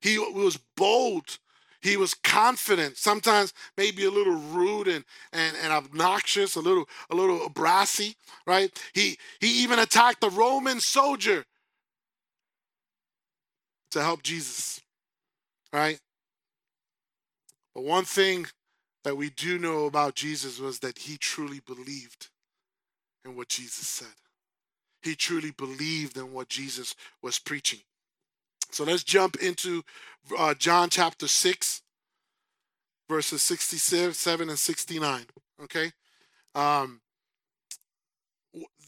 He 0.00 0.18
was 0.18 0.58
bold. 0.76 1.38
He 1.80 1.96
was 1.96 2.12
confident, 2.12 2.96
sometimes 2.96 3.52
maybe 3.76 4.04
a 4.04 4.10
little 4.10 4.34
rude 4.34 4.88
and, 4.88 5.04
and, 5.32 5.56
and 5.62 5.72
obnoxious, 5.72 6.56
a 6.56 6.60
little 6.60 6.88
a 7.08 7.14
little 7.14 7.48
brassy, 7.50 8.16
right? 8.48 8.76
He 8.94 9.16
he 9.40 9.62
even 9.62 9.78
attacked 9.78 10.20
the 10.20 10.30
Roman 10.30 10.80
soldier 10.80 11.44
to 13.92 14.02
help 14.02 14.24
Jesus. 14.24 14.80
Right? 15.72 16.00
But 17.74 17.84
one 17.84 18.04
thing 18.04 18.46
that 19.04 19.16
we 19.16 19.30
do 19.30 19.58
know 19.58 19.86
about 19.86 20.14
Jesus 20.14 20.58
was 20.58 20.80
that 20.80 20.98
he 20.98 21.16
truly 21.16 21.60
believed 21.60 22.28
in 23.24 23.36
what 23.36 23.48
Jesus 23.48 23.86
said. 23.86 24.08
He 25.02 25.14
truly 25.14 25.52
believed 25.52 26.16
in 26.16 26.32
what 26.32 26.48
Jesus 26.48 26.94
was 27.22 27.38
preaching. 27.38 27.80
So 28.70 28.84
let's 28.84 29.04
jump 29.04 29.36
into 29.36 29.82
uh, 30.36 30.54
John 30.54 30.90
chapter 30.90 31.26
6, 31.26 31.82
verses 33.08 33.42
67 33.42 34.48
and 34.48 34.58
69. 34.58 35.26
Okay? 35.64 35.92
Um, 36.54 37.00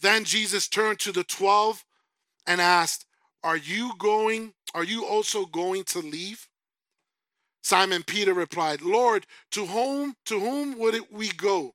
then 0.02 0.24
Jesus 0.24 0.68
turned 0.68 0.98
to 1.00 1.12
the 1.12 1.24
12 1.24 1.84
and 2.46 2.60
asked, 2.60 3.06
Are 3.42 3.56
you 3.56 3.92
going? 3.98 4.54
Are 4.74 4.84
you 4.84 5.04
also 5.04 5.46
going 5.46 5.84
to 5.84 6.00
leave? 6.00 6.48
Simon 7.62 8.02
Peter 8.02 8.32
replied, 8.32 8.80
Lord, 8.80 9.26
to 9.52 9.66
whom 9.66 10.14
to 10.26 10.40
whom 10.40 10.78
would 10.78 10.98
we 11.10 11.28
go? 11.28 11.74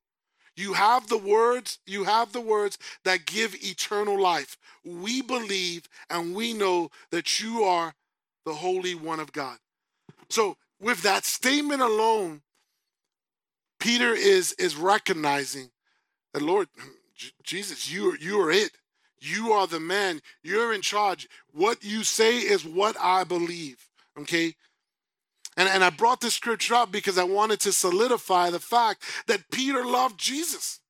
You 0.55 0.73
have 0.73 1.07
the 1.07 1.17
words, 1.17 1.79
you 1.85 2.05
have 2.05 2.31
the 2.31 2.41
words 2.41 2.77
that 3.03 3.25
give 3.25 3.55
eternal 3.55 4.19
life. 4.19 4.57
We 4.85 5.21
believe 5.21 5.89
and 6.09 6.35
we 6.35 6.53
know 6.53 6.89
that 7.11 7.41
you 7.41 7.63
are 7.63 7.93
the 8.45 8.53
Holy 8.53 8.95
One 8.95 9.19
of 9.19 9.33
God. 9.33 9.57
So, 10.29 10.57
with 10.79 11.01
that 11.03 11.25
statement 11.25 11.81
alone, 11.81 12.41
Peter 13.79 14.13
is 14.13 14.53
is 14.53 14.75
recognizing 14.75 15.71
that 16.33 16.41
Lord 16.41 16.67
Jesus, 17.43 17.91
you 17.91 18.11
are 18.11 18.17
you 18.17 18.39
are 18.41 18.51
it. 18.51 18.71
You 19.19 19.53
are 19.53 19.67
the 19.67 19.79
man. 19.79 20.21
You're 20.43 20.73
in 20.73 20.81
charge. 20.81 21.27
What 21.51 21.83
you 21.83 22.03
say 22.03 22.37
is 22.37 22.65
what 22.65 22.95
I 22.99 23.23
believe. 23.23 23.87
Okay? 24.19 24.55
And, 25.57 25.69
and 25.69 25.83
I 25.83 25.89
brought 25.89 26.21
this 26.21 26.35
scripture 26.35 26.75
up 26.75 26.91
because 26.91 27.17
I 27.17 27.23
wanted 27.23 27.59
to 27.61 27.71
solidify 27.71 28.49
the 28.49 28.59
fact 28.59 29.03
that 29.27 29.49
Peter 29.51 29.85
loved 29.85 30.19
Jesus. 30.19 30.81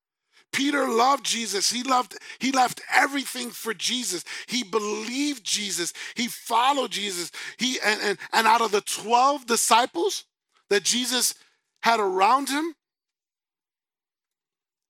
Peter 0.51 0.87
loved 0.87 1.25
Jesus. 1.25 1.69
He 1.69 1.83
loved, 1.83 2.17
he 2.39 2.51
left 2.51 2.81
everything 2.93 3.49
for 3.49 3.73
Jesus. 3.73 4.23
He 4.47 4.63
believed 4.63 5.43
Jesus. 5.43 5.93
He 6.15 6.27
followed 6.27 6.91
Jesus. 6.91 7.31
He 7.57 7.77
and, 7.83 7.99
and, 8.01 8.17
and 8.31 8.47
out 8.47 8.61
of 8.61 8.71
the 8.71 8.81
12 8.81 9.45
disciples 9.45 10.23
that 10.69 10.83
Jesus 10.83 11.35
had 11.83 11.99
around 11.99 12.49
him, 12.49 12.73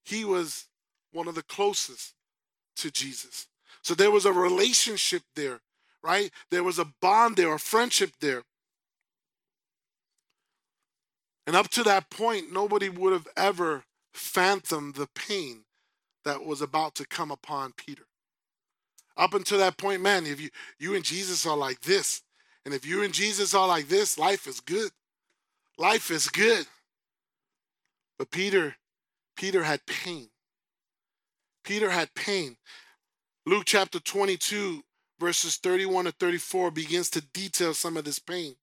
he 0.03 0.23
was 0.23 0.67
one 1.11 1.27
of 1.27 1.35
the 1.35 1.43
closest 1.43 2.13
to 2.77 2.91
Jesus. 2.91 3.47
So 3.81 3.95
there 3.95 4.11
was 4.11 4.25
a 4.25 4.31
relationship 4.31 5.23
there, 5.35 5.61
right? 6.03 6.31
There 6.51 6.63
was 6.63 6.79
a 6.79 6.91
bond 7.01 7.38
there, 7.38 7.53
a 7.53 7.59
friendship 7.59 8.11
there. 8.19 8.43
And 11.47 11.55
up 11.55 11.69
to 11.69 11.84
that 11.84 12.10
point, 12.10 12.51
nobody 12.51 12.89
would 12.89 13.13
have 13.13 13.27
ever 13.38 13.84
fathomed 14.13 14.95
the 14.95 15.08
pain 15.08 15.65
that 16.23 16.43
was 16.43 16.62
about 16.62 16.95
to 16.95 17.05
come 17.05 17.31
upon 17.31 17.73
Peter. 17.73 18.03
Up 19.17 19.34
until 19.34 19.60
that 19.60 19.77
point, 19.77 20.01
man, 20.01 20.25
if 20.25 20.41
you 20.41 20.49
you 20.79 20.95
and 20.95 21.05
Jesus 21.05 21.45
are 21.45 21.55
like 21.55 21.81
this, 21.81 22.21
and 22.65 22.73
if 22.73 22.86
you 22.86 23.03
and 23.03 23.13
Jesus 23.13 23.53
are 23.53 23.67
like 23.67 23.88
this, 23.88 24.17
life 24.17 24.47
is 24.47 24.60
good. 24.60 24.91
Life 25.77 26.10
is 26.12 26.27
good. 26.27 26.65
But 28.17 28.31
Peter, 28.31 28.75
Peter 29.38 29.63
had 29.63 29.86
pain. 29.86 30.29
Peter 31.63 31.89
had 31.89 32.13
pain. 32.15 32.58
Luke 33.45 33.63
chapter 33.65 33.99
22, 33.99 34.84
verses 35.19 35.58
31 35.58 36.05
to 36.05 36.12
34 36.12 36.71
begins 36.71 37.10
to 37.12 37.21
detail 37.21 37.73
some 37.73 37.97
of 37.97 38.05
this 38.05 38.19
pain. 38.19 38.55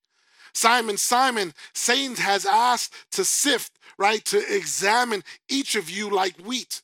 Simon, 0.55 0.97
Simon, 0.97 1.55
Satan 1.75 2.17
has 2.17 2.45
asked 2.47 2.95
to 3.13 3.25
sift, 3.25 3.73
right, 3.99 4.25
to 4.27 4.39
examine 4.55 5.25
each 5.49 5.75
of 5.75 5.89
you 5.89 6.11
like 6.11 6.37
wheat. 6.39 6.83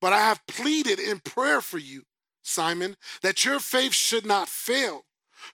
But 0.00 0.12
I 0.12 0.18
have 0.18 0.46
pleaded 0.46 0.98
in 0.98 1.20
prayer 1.20 1.60
for 1.60 1.78
you, 1.78 2.02
Simon, 2.42 2.96
that 3.22 3.44
your 3.44 3.60
faith 3.60 3.92
should 3.92 4.26
not 4.26 4.48
fail. 4.48 5.04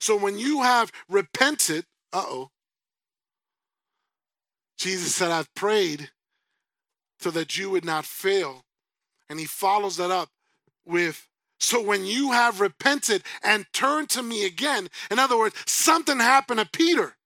So 0.01 0.17
when 0.17 0.39
you 0.39 0.63
have 0.63 0.93
repented, 1.09 1.87
uh 2.13 2.25
oh, 2.27 2.51
Jesus 4.77 5.15
said, 5.15 5.31
I've 5.31 5.55
prayed 5.55 6.11
so 7.21 7.31
that 7.31 7.57
you 7.57 7.71
would 7.71 7.85
not 7.85 8.05
fail. 8.05 8.65
And 9.31 9.39
he 9.39 9.47
follows 9.47 9.97
that 9.97 10.11
up 10.11 10.29
with, 10.85 11.29
so 11.59 11.81
when 11.81 12.05
you 12.05 12.33
have 12.33 12.61
repented 12.61 13.23
and 13.43 13.67
turned 13.73 14.11
to 14.11 14.23
me 14.23 14.45
again, 14.45 14.89
in 15.11 15.19
other 15.19 15.39
words, 15.39 15.55
something 15.67 16.19
happened 16.19 16.61
to 16.61 16.67
Peter. 16.67 17.17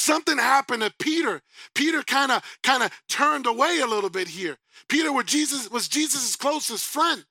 Something 0.00 0.38
happened 0.38 0.82
to 0.82 0.92
Peter. 0.98 1.42
Peter 1.74 2.02
kind 2.02 2.32
of 2.32 2.42
kind 2.62 2.82
of 2.82 2.90
turned 3.08 3.46
away 3.46 3.80
a 3.80 3.86
little 3.86 4.10
bit 4.10 4.28
here. 4.28 4.56
Peter 4.88 5.12
was 5.12 5.26
Jesus 5.26 5.70
was 5.70 5.88
Jesus' 5.88 6.36
closest 6.36 6.86
friend. 6.86 7.24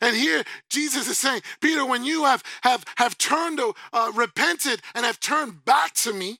And 0.00 0.16
here 0.16 0.42
Jesus 0.68 1.08
is 1.08 1.18
saying, 1.18 1.42
Peter, 1.60 1.86
when 1.86 2.04
you 2.04 2.24
have 2.24 2.42
have 2.62 2.84
have 2.96 3.16
turned 3.18 3.60
uh, 3.92 4.12
repented 4.14 4.82
and 4.94 5.06
have 5.06 5.20
turned 5.20 5.64
back 5.64 5.94
to 5.94 6.12
me, 6.12 6.38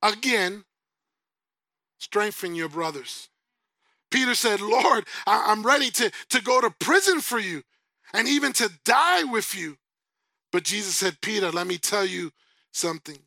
again, 0.00 0.64
strengthen 1.98 2.54
your 2.54 2.68
brothers. 2.68 3.28
Peter 4.12 4.36
said, 4.36 4.60
Lord, 4.60 5.06
I- 5.26 5.46
I'm 5.48 5.64
ready 5.64 5.90
to, 5.90 6.12
to 6.30 6.40
go 6.40 6.60
to 6.60 6.70
prison 6.70 7.20
for 7.20 7.40
you 7.40 7.64
and 8.12 8.28
even 8.28 8.52
to 8.54 8.70
die 8.84 9.24
with 9.24 9.56
you. 9.56 9.76
But 10.52 10.62
Jesus 10.62 10.94
said, 10.94 11.20
Peter, 11.20 11.50
let 11.50 11.66
me 11.66 11.78
tell 11.78 12.06
you 12.06 12.30
something 12.70 13.18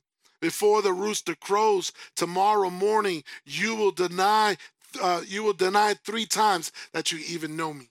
before 0.41 0.82
the 0.82 0.93
rooster 0.93 1.36
crows 1.36 1.91
tomorrow 2.15 2.69
morning 2.69 3.23
you 3.45 3.76
will 3.76 3.91
deny 3.91 4.58
uh, 5.02 5.21
you 5.28 5.43
will 5.43 5.54
deny 5.54 5.93
three 5.93 6.26
times 6.26 6.71
that 6.93 7.12
you 7.12 7.19
even 7.28 7.56
know 7.56 7.73
me. 7.73 7.89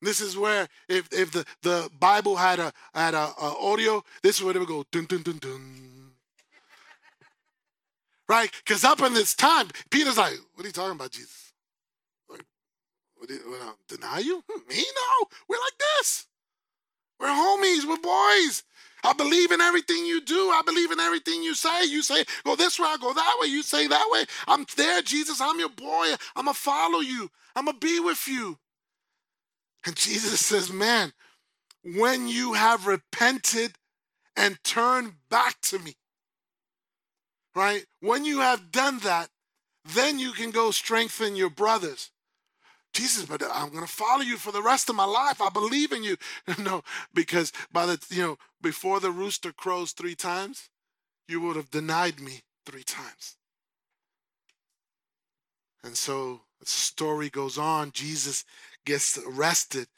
This 0.00 0.20
is 0.20 0.36
where 0.36 0.68
if, 0.88 1.08
if 1.12 1.32
the, 1.32 1.44
the 1.62 1.90
bible 1.98 2.36
had 2.36 2.60
a 2.60 2.72
had 2.94 3.14
a, 3.14 3.32
a 3.40 3.56
audio 3.60 4.04
this 4.22 4.38
is 4.38 4.44
where 4.44 4.54
it 4.54 4.58
would 4.58 4.68
go 4.68 4.84
dun 4.92 5.06
dun 5.06 5.22
dun 5.22 5.38
dun. 5.38 5.90
Right? 8.26 8.50
Because 8.64 8.84
up 8.84 9.02
in 9.02 9.14
this 9.14 9.34
time 9.34 9.68
peter's 9.90 10.18
like 10.18 10.34
what 10.54 10.64
are 10.64 10.68
you 10.68 10.72
talking 10.72 10.92
about 10.92 11.10
jesus? 11.10 11.52
Like 12.28 12.44
what, 13.16 13.28
do 13.28 13.34
you, 13.34 13.40
deny 13.88 14.18
you? 14.18 14.42
Hmm, 14.48 14.68
me? 14.68 14.76
No. 14.76 15.26
We're 15.48 15.56
like 15.56 15.78
this. 15.98 16.26
We're 17.18 17.28
homies. 17.28 17.88
We're 17.88 17.96
boys 17.96 18.62
I 19.04 19.12
believe 19.12 19.52
in 19.52 19.60
everything 19.60 20.06
you 20.06 20.22
do. 20.22 20.34
I 20.34 20.62
believe 20.64 20.90
in 20.90 20.98
everything 20.98 21.42
you 21.42 21.54
say. 21.54 21.84
You 21.84 22.02
say, 22.02 22.24
go 22.44 22.56
this 22.56 22.80
way, 22.80 22.86
I 22.88 22.96
go 22.98 23.12
that 23.12 23.36
way. 23.40 23.48
You 23.48 23.62
say 23.62 23.86
that 23.86 24.08
way. 24.10 24.24
I'm 24.48 24.64
there, 24.76 25.02
Jesus. 25.02 25.40
I'm 25.40 25.58
your 25.60 25.68
boy. 25.68 26.14
I'm 26.34 26.46
going 26.46 26.54
to 26.54 26.60
follow 26.60 27.00
you. 27.00 27.30
I'm 27.54 27.66
going 27.66 27.78
to 27.78 27.86
be 27.86 28.00
with 28.00 28.26
you. 28.26 28.58
And 29.84 29.94
Jesus 29.94 30.40
says, 30.46 30.72
man, 30.72 31.12
when 31.84 32.28
you 32.28 32.54
have 32.54 32.86
repented 32.86 33.74
and 34.36 34.58
turned 34.64 35.12
back 35.28 35.60
to 35.62 35.78
me, 35.78 35.96
right? 37.54 37.84
When 38.00 38.24
you 38.24 38.40
have 38.40 38.72
done 38.72 39.00
that, 39.00 39.28
then 39.84 40.18
you 40.18 40.32
can 40.32 40.50
go 40.50 40.70
strengthen 40.70 41.36
your 41.36 41.50
brothers. 41.50 42.10
Jesus, 42.94 43.26
but 43.26 43.42
I'm 43.42 43.70
going 43.70 43.84
to 43.84 43.92
follow 43.92 44.22
you 44.22 44.36
for 44.36 44.52
the 44.52 44.62
rest 44.62 44.88
of 44.88 44.96
my 44.96 45.04
life. 45.04 45.42
I 45.42 45.50
believe 45.50 45.92
in 45.92 46.02
you. 46.02 46.16
no, 46.58 46.82
because 47.12 47.52
by 47.72 47.86
the, 47.86 48.04
you 48.08 48.22
know, 48.22 48.38
before 48.62 49.00
the 49.00 49.10
rooster 49.10 49.52
crows 49.52 49.92
three 49.92 50.14
times, 50.14 50.70
you 51.28 51.40
would 51.40 51.56
have 51.56 51.70
denied 51.70 52.20
me 52.20 52.42
three 52.64 52.84
times. 52.84 53.36
And 55.82 55.96
so 55.96 56.40
the 56.60 56.66
story 56.66 57.28
goes 57.28 57.58
on. 57.58 57.90
Jesus 57.92 58.44
gets 58.86 59.18
arrested, 59.18 59.88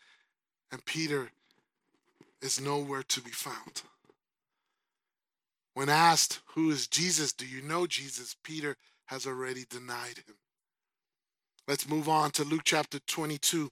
and 0.72 0.84
Peter 0.84 1.30
is 2.42 2.60
nowhere 2.60 3.04
to 3.04 3.20
be 3.20 3.30
found. 3.30 3.82
When 5.74 5.88
asked, 5.88 6.40
Who 6.54 6.70
is 6.70 6.86
Jesus? 6.86 7.32
Do 7.32 7.46
you 7.46 7.62
know 7.62 7.86
Jesus? 7.86 8.34
Peter 8.42 8.76
has 9.06 9.26
already 9.26 9.64
denied 9.68 10.22
him. 10.26 10.36
Let's 11.68 11.88
move 11.88 12.08
on 12.08 12.30
to 12.32 12.44
Luke 12.44 12.62
chapter 12.64 13.00
22, 13.00 13.70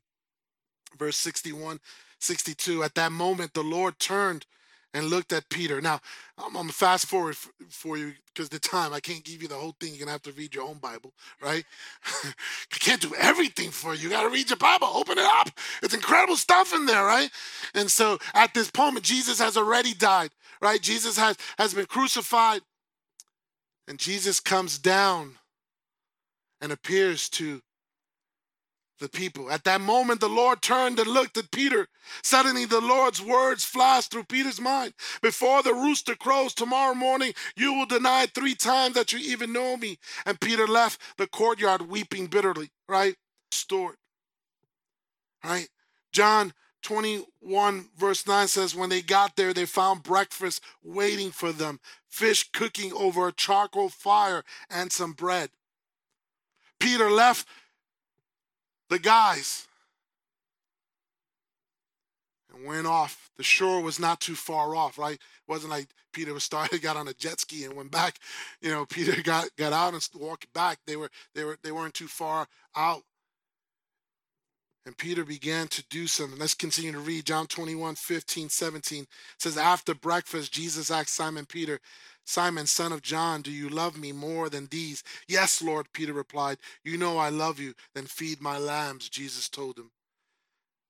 verse 0.98 1.16
61, 1.16 1.78
62. 2.18 2.82
At 2.82 2.94
that 2.96 3.12
moment, 3.12 3.54
the 3.54 3.62
Lord 3.62 4.00
turned 4.00 4.46
and 4.92 5.06
looked 5.06 5.32
at 5.32 5.48
Peter. 5.48 5.80
Now, 5.80 6.00
I'm, 6.36 6.54
going 6.54 6.66
to 6.66 6.72
fast 6.72 7.06
forward 7.06 7.36
for 7.68 7.96
you 7.96 8.14
because 8.26 8.48
the 8.48 8.58
time 8.58 8.92
I 8.92 8.98
can't 8.98 9.24
give 9.24 9.42
you 9.42 9.48
the 9.48 9.54
whole 9.54 9.76
thing. 9.78 9.90
You're 9.90 10.00
gonna 10.00 10.12
have 10.12 10.22
to 10.22 10.32
read 10.32 10.54
your 10.54 10.64
own 10.64 10.78
Bible, 10.78 11.12
right? 11.40 11.64
I 12.24 12.78
can't 12.78 13.00
do 13.00 13.14
everything 13.16 13.70
for 13.70 13.94
you. 13.94 14.04
You 14.04 14.10
gotta 14.10 14.28
read 14.28 14.50
your 14.50 14.56
Bible, 14.56 14.88
open 14.88 15.18
it 15.18 15.24
up. 15.24 15.50
It's 15.82 15.94
incredible 15.94 16.36
stuff 16.36 16.74
in 16.74 16.86
there, 16.86 17.04
right? 17.04 17.30
And 17.74 17.90
so 17.90 18.18
at 18.34 18.54
this 18.54 18.70
moment, 18.76 19.04
Jesus 19.04 19.38
has 19.38 19.56
already 19.56 19.94
died, 19.94 20.30
right? 20.60 20.80
Jesus 20.80 21.16
has 21.16 21.36
has 21.58 21.74
been 21.74 21.86
crucified, 21.86 22.62
and 23.86 23.98
Jesus 23.98 24.40
comes 24.40 24.78
down 24.78 25.36
and 26.60 26.72
appears 26.72 27.28
to 27.30 27.62
the 29.00 29.08
people. 29.08 29.50
At 29.50 29.64
that 29.64 29.80
moment, 29.80 30.20
the 30.20 30.28
Lord 30.28 30.62
turned 30.62 30.98
and 30.98 31.08
looked 31.08 31.36
at 31.36 31.50
Peter. 31.50 31.88
Suddenly, 32.22 32.66
the 32.66 32.80
Lord's 32.80 33.20
words 33.20 33.64
flashed 33.64 34.10
through 34.10 34.24
Peter's 34.24 34.60
mind 34.60 34.94
Before 35.22 35.62
the 35.62 35.74
rooster 35.74 36.14
crows 36.14 36.54
tomorrow 36.54 36.94
morning, 36.94 37.34
you 37.56 37.74
will 37.74 37.86
deny 37.86 38.26
three 38.26 38.54
times 38.54 38.94
that 38.94 39.12
you 39.12 39.18
even 39.18 39.52
know 39.52 39.76
me. 39.76 39.98
And 40.26 40.40
Peter 40.40 40.66
left 40.66 41.00
the 41.18 41.26
courtyard 41.26 41.82
weeping 41.82 42.26
bitterly, 42.26 42.70
right? 42.88 43.16
Stored. 43.50 43.96
Right? 45.42 45.68
John 46.12 46.52
21, 46.82 47.88
verse 47.96 48.26
9 48.26 48.46
says, 48.46 48.74
When 48.74 48.90
they 48.90 49.02
got 49.02 49.36
there, 49.36 49.52
they 49.52 49.66
found 49.66 50.02
breakfast 50.02 50.62
waiting 50.82 51.30
for 51.30 51.50
them 51.50 51.80
fish 52.08 52.48
cooking 52.52 52.92
over 52.92 53.26
a 53.26 53.32
charcoal 53.32 53.88
fire 53.88 54.44
and 54.70 54.92
some 54.92 55.12
bread. 55.12 55.50
Peter 56.78 57.10
left 57.10 57.48
the 58.88 58.98
guys 58.98 59.66
and 62.54 62.66
went 62.66 62.86
off. 62.86 63.30
The 63.36 63.42
shore 63.42 63.80
was 63.80 63.98
not 63.98 64.20
too 64.20 64.34
far 64.34 64.76
off, 64.76 64.98
right? 64.98 65.14
It 65.14 65.20
wasn't 65.48 65.72
like 65.72 65.88
Peter 66.12 66.32
was 66.32 66.44
started, 66.44 66.82
got 66.82 66.96
on 66.96 67.08
a 67.08 67.14
jet 67.14 67.40
ski 67.40 67.64
and 67.64 67.74
went 67.74 67.90
back. 67.90 68.18
You 68.60 68.70
know, 68.70 68.86
Peter 68.86 69.20
got 69.22 69.48
got 69.56 69.72
out 69.72 69.94
and 69.94 70.08
walked 70.14 70.52
back. 70.52 70.78
They 70.86 70.96
were 70.96 71.10
they 71.34 71.44
were 71.44 71.58
they 71.62 71.72
weren't 71.72 71.94
too 71.94 72.08
far 72.08 72.46
out. 72.76 73.02
And 74.86 74.96
Peter 74.96 75.24
began 75.24 75.68
to 75.68 75.84
do 75.88 76.06
something. 76.06 76.38
Let's 76.38 76.54
continue 76.54 76.92
to 76.92 76.98
read 76.98 77.24
John 77.24 77.46
21, 77.46 77.94
15, 77.94 78.48
17. 78.50 79.02
It 79.02 79.08
says, 79.38 79.56
After 79.56 79.94
breakfast, 79.94 80.52
Jesus 80.52 80.90
asked 80.90 81.10
Simon 81.10 81.46
Peter, 81.46 81.80
Simon, 82.26 82.66
son 82.66 82.92
of 82.92 83.02
John, 83.02 83.42
do 83.42 83.50
you 83.50 83.68
love 83.68 83.98
me 83.98 84.12
more 84.12 84.48
than 84.48 84.66
these? 84.66 85.02
Yes, 85.28 85.60
Lord, 85.62 85.86
Peter 85.92 86.12
replied. 86.12 86.58
You 86.82 86.96
know 86.96 87.18
I 87.18 87.28
love 87.28 87.58
you. 87.60 87.74
Then 87.94 88.06
feed 88.06 88.40
my 88.40 88.58
lambs, 88.58 89.08
Jesus 89.08 89.48
told 89.48 89.78
him. 89.78 89.90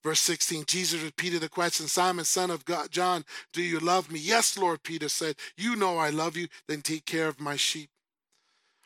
Verse 0.02 0.20
16, 0.20 0.64
Jesus 0.66 1.02
repeated 1.02 1.40
the 1.40 1.48
question 1.48 1.86
Simon, 1.86 2.24
son 2.24 2.50
of 2.50 2.64
God, 2.64 2.90
John, 2.90 3.24
do 3.52 3.62
you 3.62 3.80
love 3.80 4.12
me? 4.12 4.18
Yes, 4.18 4.58
Lord, 4.58 4.82
Peter 4.82 5.08
said. 5.08 5.36
You 5.56 5.76
know 5.76 5.98
I 5.98 6.10
love 6.10 6.36
you. 6.36 6.48
Then 6.68 6.82
take 6.82 7.06
care 7.06 7.26
of 7.26 7.40
my 7.40 7.56
sheep. 7.56 7.88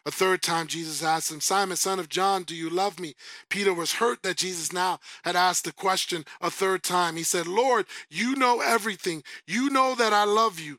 A 0.08 0.10
third 0.10 0.40
time, 0.40 0.68
Jesus 0.68 1.02
asked 1.02 1.30
him, 1.30 1.42
Simon, 1.42 1.76
son 1.76 1.98
of 2.00 2.08
John, 2.08 2.42
do 2.42 2.54
you 2.54 2.70
love 2.70 2.98
me? 2.98 3.14
Peter 3.50 3.74
was 3.74 3.92
hurt 3.92 4.22
that 4.22 4.38
Jesus 4.38 4.72
now 4.72 5.00
had 5.22 5.36
asked 5.36 5.64
the 5.64 5.72
question 5.72 6.24
a 6.40 6.50
third 6.50 6.82
time. 6.82 7.16
He 7.16 7.22
said, 7.22 7.46
Lord, 7.46 7.84
you 8.08 8.34
know 8.34 8.62
everything. 8.62 9.22
You 9.46 9.68
know 9.68 9.94
that 9.94 10.14
I 10.14 10.24
love 10.24 10.58
you. 10.58 10.78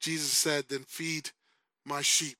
Jesus 0.00 0.32
said, 0.32 0.66
Then 0.68 0.84
feed 0.86 1.30
my 1.86 2.02
sheep. 2.02 2.36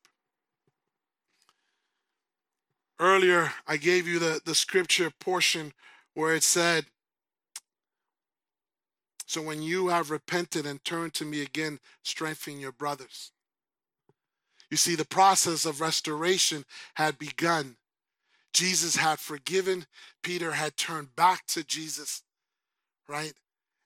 Earlier, 3.01 3.53
I 3.67 3.79
gave 3.79 4.07
you 4.07 4.19
the, 4.19 4.43
the 4.45 4.55
scripture 4.55 5.11
portion 5.19 5.73
where 6.13 6.35
it 6.35 6.43
said, 6.43 6.85
So 9.25 9.41
when 9.41 9.63
you 9.63 9.89
have 9.89 10.11
repented 10.11 10.67
and 10.67 10.85
turned 10.85 11.15
to 11.15 11.25
me 11.25 11.41
again, 11.41 11.79
strengthen 12.03 12.61
your 12.61 12.73
brothers. 12.73 13.33
You 14.71 14.77
see, 14.77 14.95
the 14.95 15.05
process 15.05 15.65
of 15.65 15.81
restoration 15.81 16.65
had 16.95 17.19
begun. 17.19 17.77
Jesus 18.53 18.97
had 18.97 19.19
forgiven, 19.19 19.87
Peter 20.23 20.53
had 20.53 20.77
turned 20.77 21.15
back 21.15 21.47
to 21.47 21.65
Jesus, 21.65 22.23
right? 23.09 23.35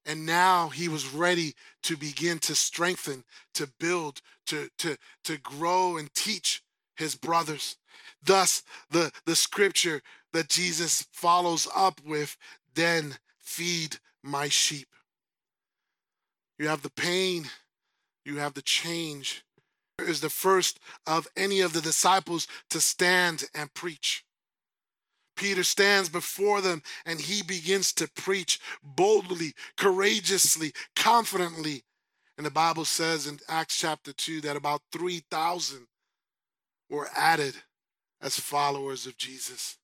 and 0.04 0.26
now 0.26 0.68
he 0.68 0.88
was 0.88 1.12
ready 1.12 1.54
to 1.82 1.96
begin 1.96 2.38
to 2.40 2.54
strengthen 2.54 3.24
to 3.54 3.68
build 3.78 4.20
to 4.46 4.68
to 4.78 4.96
to 5.24 5.38
grow 5.38 5.96
and 5.96 6.12
teach 6.14 6.62
his 6.96 7.14
brothers. 7.14 7.76
Thus 8.24 8.62
the 8.90 9.12
the 9.24 9.36
scripture 9.36 10.02
that 10.32 10.48
jesus 10.48 11.06
follows 11.12 11.68
up 11.74 12.00
with 12.04 12.36
then 12.74 13.16
feed 13.40 13.98
my 14.22 14.48
sheep. 14.48 14.88
You 16.58 16.68
have 16.68 16.82
the 16.82 16.90
pain. 16.90 17.46
You 18.24 18.38
have 18.38 18.54
the 18.54 18.62
change 18.62 19.44
is 20.02 20.20
the 20.20 20.30
first 20.30 20.78
of 21.06 21.26
any 21.36 21.60
of 21.60 21.72
the 21.72 21.80
disciples 21.80 22.46
to 22.70 22.80
stand 22.80 23.44
and 23.54 23.72
preach 23.74 24.24
Peter 25.42 25.64
stands 25.64 26.08
before 26.08 26.60
them 26.60 26.80
and 27.04 27.20
he 27.20 27.42
begins 27.42 27.92
to 27.92 28.08
preach 28.08 28.60
boldly, 28.80 29.54
courageously, 29.76 30.72
confidently. 30.94 31.82
And 32.36 32.46
the 32.46 32.50
Bible 32.50 32.84
says 32.84 33.26
in 33.26 33.40
Acts 33.48 33.76
chapter 33.76 34.12
2 34.12 34.42
that 34.42 34.54
about 34.54 34.82
3,000 34.92 35.88
were 36.88 37.08
added 37.16 37.56
as 38.20 38.38
followers 38.38 39.04
of 39.04 39.16
Jesus 39.16 39.78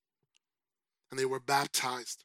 and 1.11 1.19
they 1.19 1.25
were 1.25 1.41
baptized. 1.41 2.23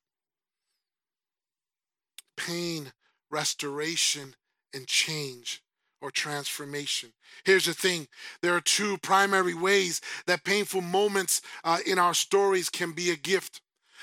Pain, 2.38 2.94
restoration, 3.32 4.36
and 4.76 4.86
change 4.86 5.63
or 6.04 6.12
transformation. 6.12 7.14
Here's 7.46 7.66
the 7.66 7.74
thing 7.74 8.08
there 8.42 8.56
are 8.56 8.62
two 8.62 8.98
primary 8.98 9.54
ways 9.54 10.02
that 10.28 10.44
painful 10.44 10.82
moments 10.82 11.42
uh, 11.64 11.80
in 11.86 11.98
our 11.98 12.14
stories 12.14 12.70
can 12.70 12.92
be 12.92 13.10
a 13.10 13.16
gift. 13.16 13.62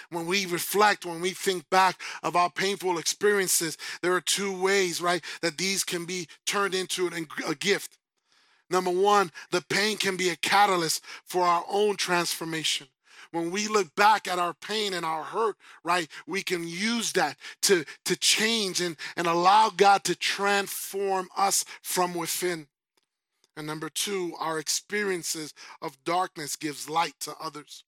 When 0.09 0.27
we 0.27 0.47
reflect, 0.47 1.05
when 1.05 1.21
we 1.21 1.31
think 1.31 1.69
back 1.69 2.01
of 2.23 2.35
our 2.35 2.51
painful 2.51 2.97
experiences, 2.99 3.77
there 4.01 4.15
are 4.15 4.23
two 4.23 4.59
ways, 4.59 5.03
right, 5.03 5.23
that 5.43 5.59
these 5.59 5.85
can 5.85 6.07
be 6.07 6.27
turned 6.47 6.75
into 6.75 7.07
an, 7.07 7.29
a 7.47 7.55
gift. 7.55 7.99
Number 8.71 8.91
one, 8.91 9.31
the 9.51 9.61
pain 9.61 9.99
can 9.99 10.17
be 10.17 10.31
a 10.31 10.37
catalyst 10.37 11.05
for 11.27 11.43
our 11.43 11.65
own 11.71 11.97
transformation 11.97 12.87
when 13.33 13.51
we 13.51 13.69
look 13.69 13.95
back 13.95 14.27
at 14.27 14.39
our 14.39 14.55
pain 14.55 14.93
and 14.93 15.05
our 15.05 15.23
hurt, 15.23 15.57
right, 15.85 16.09
we 16.27 16.43
can 16.43 16.67
use 16.67 17.13
that 17.13 17.37
to, 17.63 17.85
to 18.05 18.17
change 18.17 18.81
and, 18.81 18.97
and 19.17 19.27
allow 19.27 19.71
God 19.71 20.05
to 20.05 20.17
transform 20.17 21.29
us 21.37 21.65
from 21.83 22.15
within. 22.15 22.67
And 23.57 23.67
number 23.67 23.89
two, 23.89 24.35
our 24.39 24.59
experiences 24.59 25.55
of 25.81 26.03
darkness 26.05 26.57
gives 26.57 26.89
light 26.89 27.15
to 27.21 27.35
others. 27.41 27.85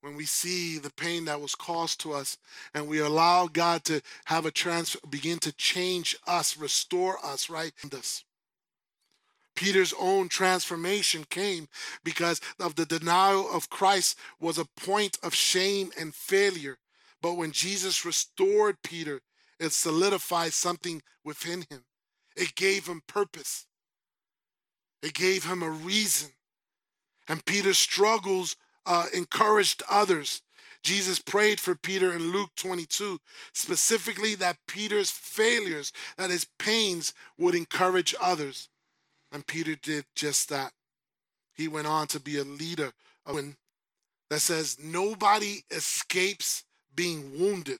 When 0.00 0.16
we 0.16 0.26
see 0.26 0.78
the 0.78 0.92
pain 0.92 1.24
that 1.26 1.40
was 1.40 1.54
caused 1.54 2.00
to 2.00 2.12
us 2.12 2.36
and 2.74 2.88
we 2.88 2.98
allow 2.98 3.46
God 3.46 3.84
to 3.84 4.02
have 4.26 4.44
a 4.44 4.50
trans 4.50 4.96
begin 5.08 5.38
to 5.38 5.52
change 5.52 6.16
us, 6.26 6.58
restore 6.58 7.24
us, 7.24 7.48
right? 7.48 7.72
Us. 7.92 8.24
Peter's 9.54 9.94
own 9.98 10.28
transformation 10.28 11.24
came 11.28 11.68
because 12.02 12.40
of 12.58 12.74
the 12.74 12.86
denial 12.86 13.48
of 13.50 13.70
Christ 13.70 14.18
was 14.40 14.58
a 14.58 14.64
point 14.64 15.18
of 15.22 15.34
shame 15.34 15.90
and 15.98 16.14
failure. 16.14 16.78
But 17.22 17.34
when 17.34 17.52
Jesus 17.52 18.04
restored 18.04 18.82
Peter, 18.82 19.20
it 19.58 19.72
solidified 19.72 20.52
something 20.52 21.02
within 21.24 21.64
him. 21.70 21.84
It 22.36 22.54
gave 22.54 22.86
him 22.86 23.02
purpose. 23.06 23.66
It 25.02 25.14
gave 25.14 25.44
him 25.44 25.62
a 25.62 25.70
reason. 25.70 26.30
And 27.28 27.44
Peter's 27.44 27.78
struggles 27.78 28.56
uh, 28.86 29.06
encouraged 29.14 29.82
others. 29.88 30.42
Jesus 30.82 31.18
prayed 31.18 31.60
for 31.60 31.74
Peter 31.74 32.12
in 32.12 32.30
Luke 32.30 32.50
22, 32.56 33.18
specifically 33.54 34.34
that 34.34 34.58
Peter's 34.68 35.10
failures, 35.10 35.92
that 36.18 36.30
his 36.30 36.46
pains 36.58 37.14
would 37.38 37.54
encourage 37.54 38.14
others. 38.20 38.68
And 39.34 39.44
Peter 39.44 39.74
did 39.74 40.06
just 40.14 40.48
that. 40.50 40.72
He 41.54 41.66
went 41.66 41.88
on 41.88 42.06
to 42.08 42.20
be 42.20 42.38
a 42.38 42.44
leader 42.44 42.92
that 44.30 44.40
says 44.40 44.78
nobody 44.80 45.64
escapes 45.72 46.62
being 46.94 47.38
wounded. 47.38 47.78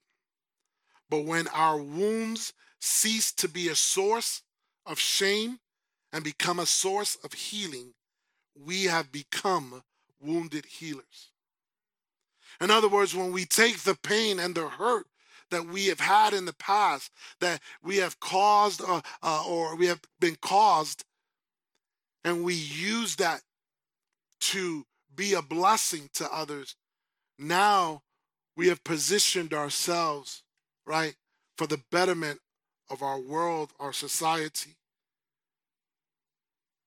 But 1.09 1.25
when 1.25 1.47
our 1.49 1.79
wounds 1.79 2.53
cease 2.81 3.33
to 3.35 3.49
be 3.49 3.69
a 3.69 3.77
source 3.77 4.43
of 4.85 4.99
shame 4.99 5.61
and 6.13 6.25
become 6.25 6.59
a 6.59 6.67
source 6.67 7.17
of 7.23 7.33
healing, 7.33 7.95
we 8.61 8.85
have 8.85 9.13
become 9.13 9.85
wounded 10.21 10.67
healers. 10.67 11.31
In 12.61 12.71
other 12.71 12.89
words, 12.89 13.15
when 13.15 13.31
we 13.31 13.45
take 13.45 13.79
the 13.79 13.97
pain 14.03 14.41
and 14.41 14.57
the 14.57 14.69
hurt 14.69 15.07
that 15.51 15.67
we 15.67 15.87
have 15.87 16.01
had 16.01 16.35
in 16.35 16.47
the 16.47 16.55
past, 16.55 17.13
that 17.41 17.61
we 17.83 17.99
have 17.99 18.19
caused 18.19 18.81
uh, 18.81 19.03
uh, 19.23 19.45
or 19.47 19.77
we 19.77 19.87
have 19.87 20.01
been 20.19 20.37
caused, 20.41 21.05
and 22.25 22.43
we 22.43 22.55
use 22.55 23.17
that 23.17 23.43
to 24.41 24.87
be 25.15 25.35
a 25.35 25.43
blessing 25.43 26.09
to 26.15 26.29
others, 26.33 26.75
now 27.39 28.03
we 28.57 28.69
have 28.69 28.83
positioned 28.85 29.53
ourselves, 29.53 30.43
right, 30.87 31.15
for 31.57 31.67
the 31.67 31.81
betterment 31.91 32.41
of 32.91 33.03
our 33.03 33.19
world, 33.19 33.73
our 33.79 33.93
society. 33.93 34.77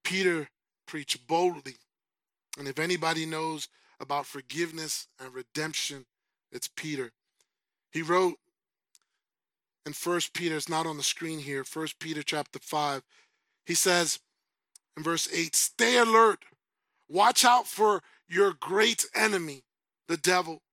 Peter 0.04 0.50
preached 0.88 1.28
boldly. 1.28 1.76
And 2.58 2.67
if 2.67 2.80
anybody 2.80 3.26
knows 3.26 3.67
about 4.00 4.26
forgiveness 4.26 5.08
and 5.19 5.34
redemption, 5.34 6.06
it's 6.52 6.69
Peter. 6.76 7.12
He 7.91 8.02
wrote 8.02 8.38
in 9.86 9.93
First 9.93 10.34
Peter, 10.34 10.56
it's 10.56 10.69
not 10.69 10.86
on 10.86 10.97
the 10.97 11.04
screen 11.04 11.39
here, 11.39 11.63
First 11.63 12.00
Peter 12.00 12.23
chapter 12.23 12.60
5. 12.60 13.04
He 13.65 13.73
says 13.73 14.19
in 14.97 15.03
verse 15.03 15.29
8, 15.31 15.55
stay 15.55 15.97
alert, 15.97 16.39
watch 17.07 17.45
out 17.45 17.67
for 17.67 18.01
your 18.27 18.53
great 18.53 19.05
enemy, 19.15 19.63
the 20.07 20.17
devil. 20.17 20.63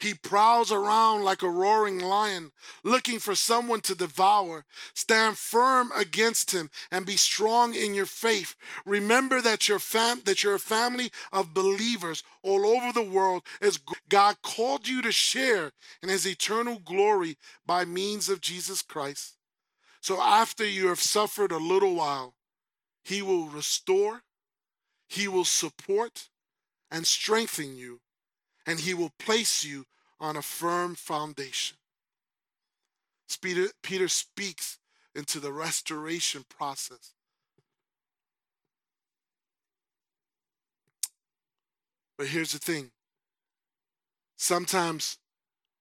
He 0.00 0.14
prowls 0.14 0.70
around 0.70 1.24
like 1.24 1.42
a 1.42 1.50
roaring 1.50 1.98
lion, 1.98 2.52
looking 2.84 3.18
for 3.18 3.34
someone 3.34 3.80
to 3.82 3.96
devour. 3.96 4.64
Stand 4.94 5.36
firm 5.38 5.90
against 5.96 6.52
him 6.52 6.70
and 6.92 7.04
be 7.04 7.16
strong 7.16 7.74
in 7.74 7.94
your 7.94 8.06
faith. 8.06 8.54
Remember 8.86 9.40
that 9.40 9.68
your 9.68 9.80
fam- 9.80 10.22
that 10.24 10.44
you're 10.44 10.54
a 10.54 10.60
family 10.60 11.10
of 11.32 11.52
believers 11.52 12.22
all 12.42 12.64
over 12.64 12.92
the 12.92 13.02
world 13.02 13.42
as 13.60 13.80
God 14.08 14.36
called 14.42 14.86
you 14.86 15.02
to 15.02 15.10
share 15.10 15.72
in 16.00 16.08
his 16.08 16.26
eternal 16.26 16.78
glory 16.78 17.36
by 17.66 17.84
means 17.84 18.28
of 18.28 18.40
Jesus 18.40 18.82
Christ. 18.82 19.34
So 20.00 20.20
after 20.20 20.64
you 20.64 20.88
have 20.88 21.00
suffered 21.00 21.50
a 21.50 21.58
little 21.58 21.96
while, 21.96 22.34
he 23.08 23.22
will 23.22 23.46
restore, 23.46 24.22
he 25.08 25.28
will 25.28 25.46
support 25.46 26.28
and 26.90 27.06
strengthen 27.06 27.74
you 27.74 28.00
and 28.66 28.80
he 28.80 28.92
will 28.92 29.12
place 29.18 29.64
you 29.64 29.86
on 30.20 30.36
a 30.36 30.42
firm 30.42 30.94
foundation. 30.94 31.78
Peter, 33.40 33.68
Peter 33.82 34.08
speaks 34.08 34.78
into 35.14 35.40
the 35.40 35.52
restoration 35.52 36.44
process. 36.50 37.14
But 42.18 42.26
here's 42.26 42.52
the 42.52 42.58
thing 42.58 42.90
sometimes 44.36 45.16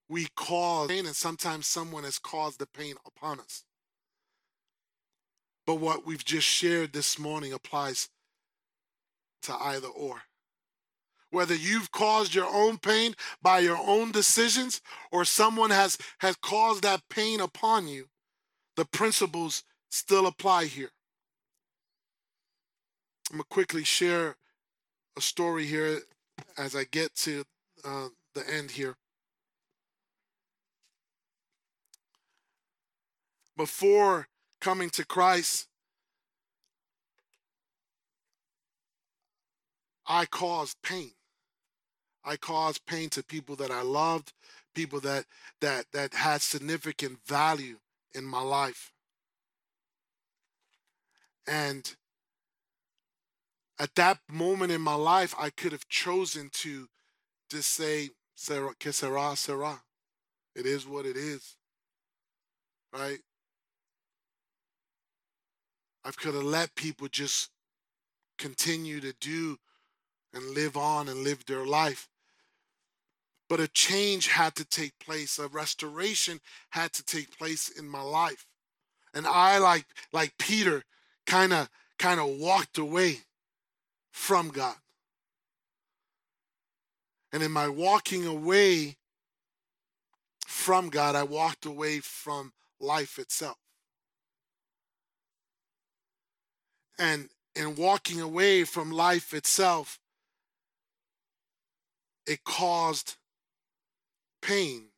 we 0.07 0.27
cause 0.37 0.87
pain, 0.87 1.05
and 1.05 1.15
sometimes 1.15 1.67
someone 1.67 2.05
has 2.05 2.19
caused 2.19 2.59
the 2.59 2.67
pain 2.67 2.95
upon 3.05 3.41
us. 3.41 3.65
But 5.67 5.75
what 5.75 6.05
we've 6.05 6.23
just 6.23 6.47
shared 6.47 6.93
this 6.93 7.19
morning 7.19 7.51
applies 7.51 8.07
to 9.43 9.53
either 9.53 9.89
or 9.89 10.21
whether 11.29 11.53
you've 11.53 11.91
caused 11.91 12.33
your 12.33 12.47
own 12.49 12.77
pain 12.77 13.13
by 13.41 13.59
your 13.59 13.77
own 13.77 14.13
decisions 14.13 14.79
or 15.11 15.25
someone 15.25 15.71
has, 15.71 15.97
has 16.19 16.37
caused 16.37 16.83
that 16.83 17.01
pain 17.09 17.41
upon 17.41 17.89
you, 17.89 18.07
the 18.77 18.85
principles 18.85 19.65
still 19.89 20.25
apply 20.25 20.65
here. 20.65 20.89
I'm 23.29 23.39
going 23.39 23.43
to 23.43 23.49
quickly 23.49 23.83
share 23.83 24.37
a 25.17 25.21
story 25.21 25.65
here 25.65 25.99
as 26.57 26.77
I 26.77 26.85
get 26.85 27.13
to 27.15 27.43
uh, 27.83 28.07
the 28.33 28.49
end 28.49 28.71
here. 28.71 28.95
Before 33.57 34.29
coming 34.67 34.89
to 34.89 35.05
Christ, 35.05 35.65
I 40.05 40.25
caused 40.25 40.75
pain. 40.83 41.11
I 42.25 42.35
caused 42.35 42.85
pain 42.85 43.07
to 43.11 43.23
people 43.23 43.55
that 43.55 43.71
I 43.71 43.81
loved, 43.81 44.33
people 44.75 44.99
that 44.99 45.23
that 45.61 45.85
that 45.93 46.13
had 46.15 46.41
significant 46.41 47.19
value 47.25 47.77
in 48.13 48.25
my 48.25 48.41
life. 48.41 48.91
And 51.47 51.95
at 53.79 53.95
that 53.95 54.19
moment 54.29 54.73
in 54.73 54.81
my 54.81 54.95
life, 54.95 55.33
I 55.39 55.49
could 55.49 55.71
have 55.71 55.87
chosen 55.87 56.49
to 56.63 56.89
just 57.49 57.69
say, 57.69 58.09
que 58.81 58.91
sera, 58.91 59.33
sera. 59.37 59.79
It 60.57 60.65
is 60.65 60.85
what 60.85 61.05
it 61.05 61.15
is. 61.15 61.55
Right? 62.91 63.19
I 66.07 66.11
could 66.11 66.35
have 66.35 66.43
let 66.43 66.73
people 66.75 67.09
just 67.09 67.49
continue 68.37 69.01
to 69.01 69.13
do 69.19 69.57
and 70.33 70.51
live 70.51 70.77
on 70.77 71.09
and 71.09 71.25
live 71.25 71.45
their 71.45 71.65
life. 71.65 72.07
But 73.49 73.59
a 73.59 73.67
change 73.67 74.27
had 74.27 74.55
to 74.55 74.63
take 74.63 74.97
place, 74.99 75.37
a 75.37 75.49
restoration 75.49 76.39
had 76.69 76.93
to 76.93 77.03
take 77.03 77.37
place 77.37 77.67
in 77.67 77.89
my 77.89 78.01
life. 78.01 78.47
And 79.13 79.27
I 79.27 79.57
like 79.57 79.85
like 80.13 80.37
Peter 80.37 80.83
kind 81.25 81.51
of 81.51 81.69
kind 81.99 82.21
of 82.21 82.37
walked 82.37 82.77
away 82.77 83.17
from 84.09 84.47
God. 84.47 84.75
And 87.33 87.43
in 87.43 87.51
my 87.51 87.67
walking 87.67 88.25
away 88.25 88.95
from 90.45 90.89
God, 90.89 91.15
I 91.15 91.23
walked 91.23 91.65
away 91.65 91.99
from 91.99 92.53
life 92.79 93.19
itself. 93.19 93.57
And 96.99 97.29
in 97.55 97.75
walking 97.75 98.21
away 98.21 98.63
from 98.63 98.91
life 98.91 99.33
itself, 99.33 99.99
it 102.25 102.43
caused 102.43 103.15
pain 104.41 104.89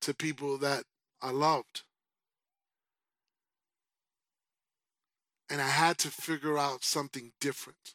to 0.00 0.12
people 0.14 0.58
that 0.58 0.84
I 1.20 1.30
loved. 1.30 1.82
And 5.48 5.60
I 5.60 5.68
had 5.68 5.98
to 5.98 6.08
figure 6.08 6.58
out 6.58 6.82
something 6.82 7.32
different. 7.40 7.94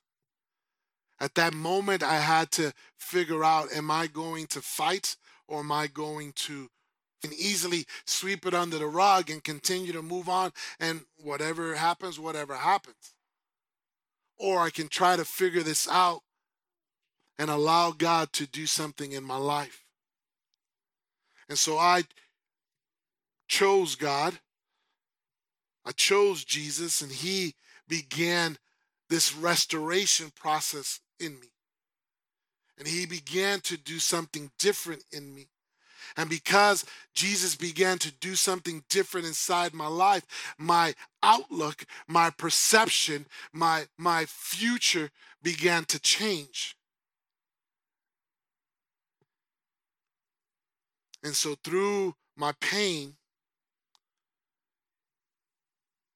At 1.19 1.35
that 1.35 1.53
moment, 1.53 2.03
I 2.03 2.19
had 2.19 2.51
to 2.51 2.73
figure 2.97 3.43
out 3.43 3.73
am 3.73 3.89
I 3.89 4.07
going 4.07 4.47
to 4.47 4.61
fight 4.61 5.15
or 5.47 5.59
am 5.59 5.71
I 5.71 5.87
going 5.87 6.33
to 6.33 6.69
and 7.23 7.33
easily 7.33 7.85
sweep 8.05 8.45
it 8.45 8.53
under 8.53 8.77
the 8.77 8.87
rug 8.87 9.29
and 9.29 9.43
continue 9.43 9.91
to 9.93 10.01
move 10.01 10.29
on 10.29 10.51
and 10.79 11.01
whatever 11.17 11.75
happens, 11.75 12.19
whatever 12.19 12.55
happens. 12.55 13.13
Or 14.37 14.59
I 14.61 14.69
can 14.69 14.87
try 14.87 15.15
to 15.15 15.25
figure 15.25 15.63
this 15.63 15.87
out 15.89 16.21
and 17.39 17.49
allow 17.49 17.91
God 17.91 18.33
to 18.33 18.47
do 18.47 18.65
something 18.65 19.11
in 19.11 19.23
my 19.23 19.37
life. 19.37 19.83
And 21.49 21.57
so 21.57 21.77
I 21.77 22.03
chose 23.47 23.95
God. 23.95 24.39
I 25.85 25.91
chose 25.91 26.43
Jesus, 26.43 27.01
and 27.01 27.11
He 27.11 27.55
began 27.87 28.57
this 29.09 29.33
restoration 29.33 30.31
process 30.35 30.99
in 31.19 31.39
me. 31.39 31.47
And 32.77 32.87
He 32.87 33.05
began 33.05 33.61
to 33.61 33.77
do 33.77 33.99
something 33.99 34.51
different 34.59 35.03
in 35.11 35.33
me. 35.33 35.47
And 36.17 36.29
because 36.31 36.83
Jesus 37.13 37.55
began 37.55 37.99
to 37.99 38.11
do 38.11 38.33
something 38.33 38.83
different 38.89 39.27
inside 39.27 39.73
my 39.73 39.85
life, 39.85 40.23
my 40.57 40.95
outlook, 41.21 41.85
my 42.07 42.31
perception, 42.31 43.27
my, 43.53 43.85
my 43.99 44.25
future 44.25 45.11
began 45.43 45.85
to 45.85 45.99
change. 45.99 46.75
And 51.23 51.35
so 51.35 51.55
through 51.63 52.15
my 52.35 52.53
pain 52.59 53.13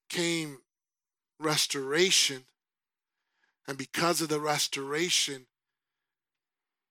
came 0.09 0.57
restoration. 1.39 2.45
And 3.67 3.77
because 3.77 4.21
of 4.21 4.29
the 4.29 4.39
restoration, 4.39 5.45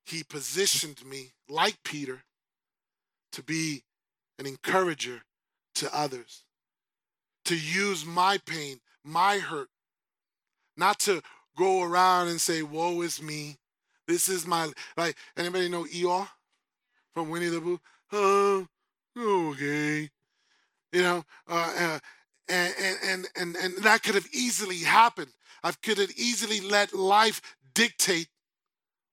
he 0.04 0.22
positioned 0.22 1.04
me, 1.04 1.32
like 1.48 1.82
Peter, 1.84 2.22
to 3.32 3.42
be 3.42 3.82
an 4.38 4.46
encourager 4.46 5.22
to 5.76 5.94
others, 5.96 6.44
to 7.44 7.56
use 7.56 8.04
my 8.04 8.38
pain, 8.46 8.80
my 9.04 9.38
hurt, 9.38 9.68
not 10.76 10.98
to 11.00 11.22
go 11.56 11.82
around 11.82 12.28
and 12.28 12.40
say, 12.40 12.62
Woe 12.62 13.02
is 13.02 13.22
me. 13.22 13.56
This 14.06 14.28
is 14.28 14.46
my, 14.46 14.70
like, 14.96 15.16
anybody 15.36 15.68
know 15.68 15.84
Eeyore 15.84 16.28
from 17.14 17.30
Winnie 17.30 17.48
the 17.48 17.60
Pooh? 17.60 17.80
oh, 18.12 18.66
okay. 19.16 20.10
You 20.92 21.02
know, 21.02 21.24
uh, 21.48 21.72
uh, 21.78 21.98
and, 22.48 22.74
and, 23.04 23.28
and, 23.36 23.56
and 23.56 23.76
that 23.84 24.02
could 24.02 24.16
have 24.16 24.26
easily 24.32 24.78
happened. 24.78 25.32
I 25.62 25.72
could 25.82 25.98
have 25.98 26.10
easily 26.16 26.60
let 26.60 26.92
life 26.92 27.40
dictate 27.74 28.28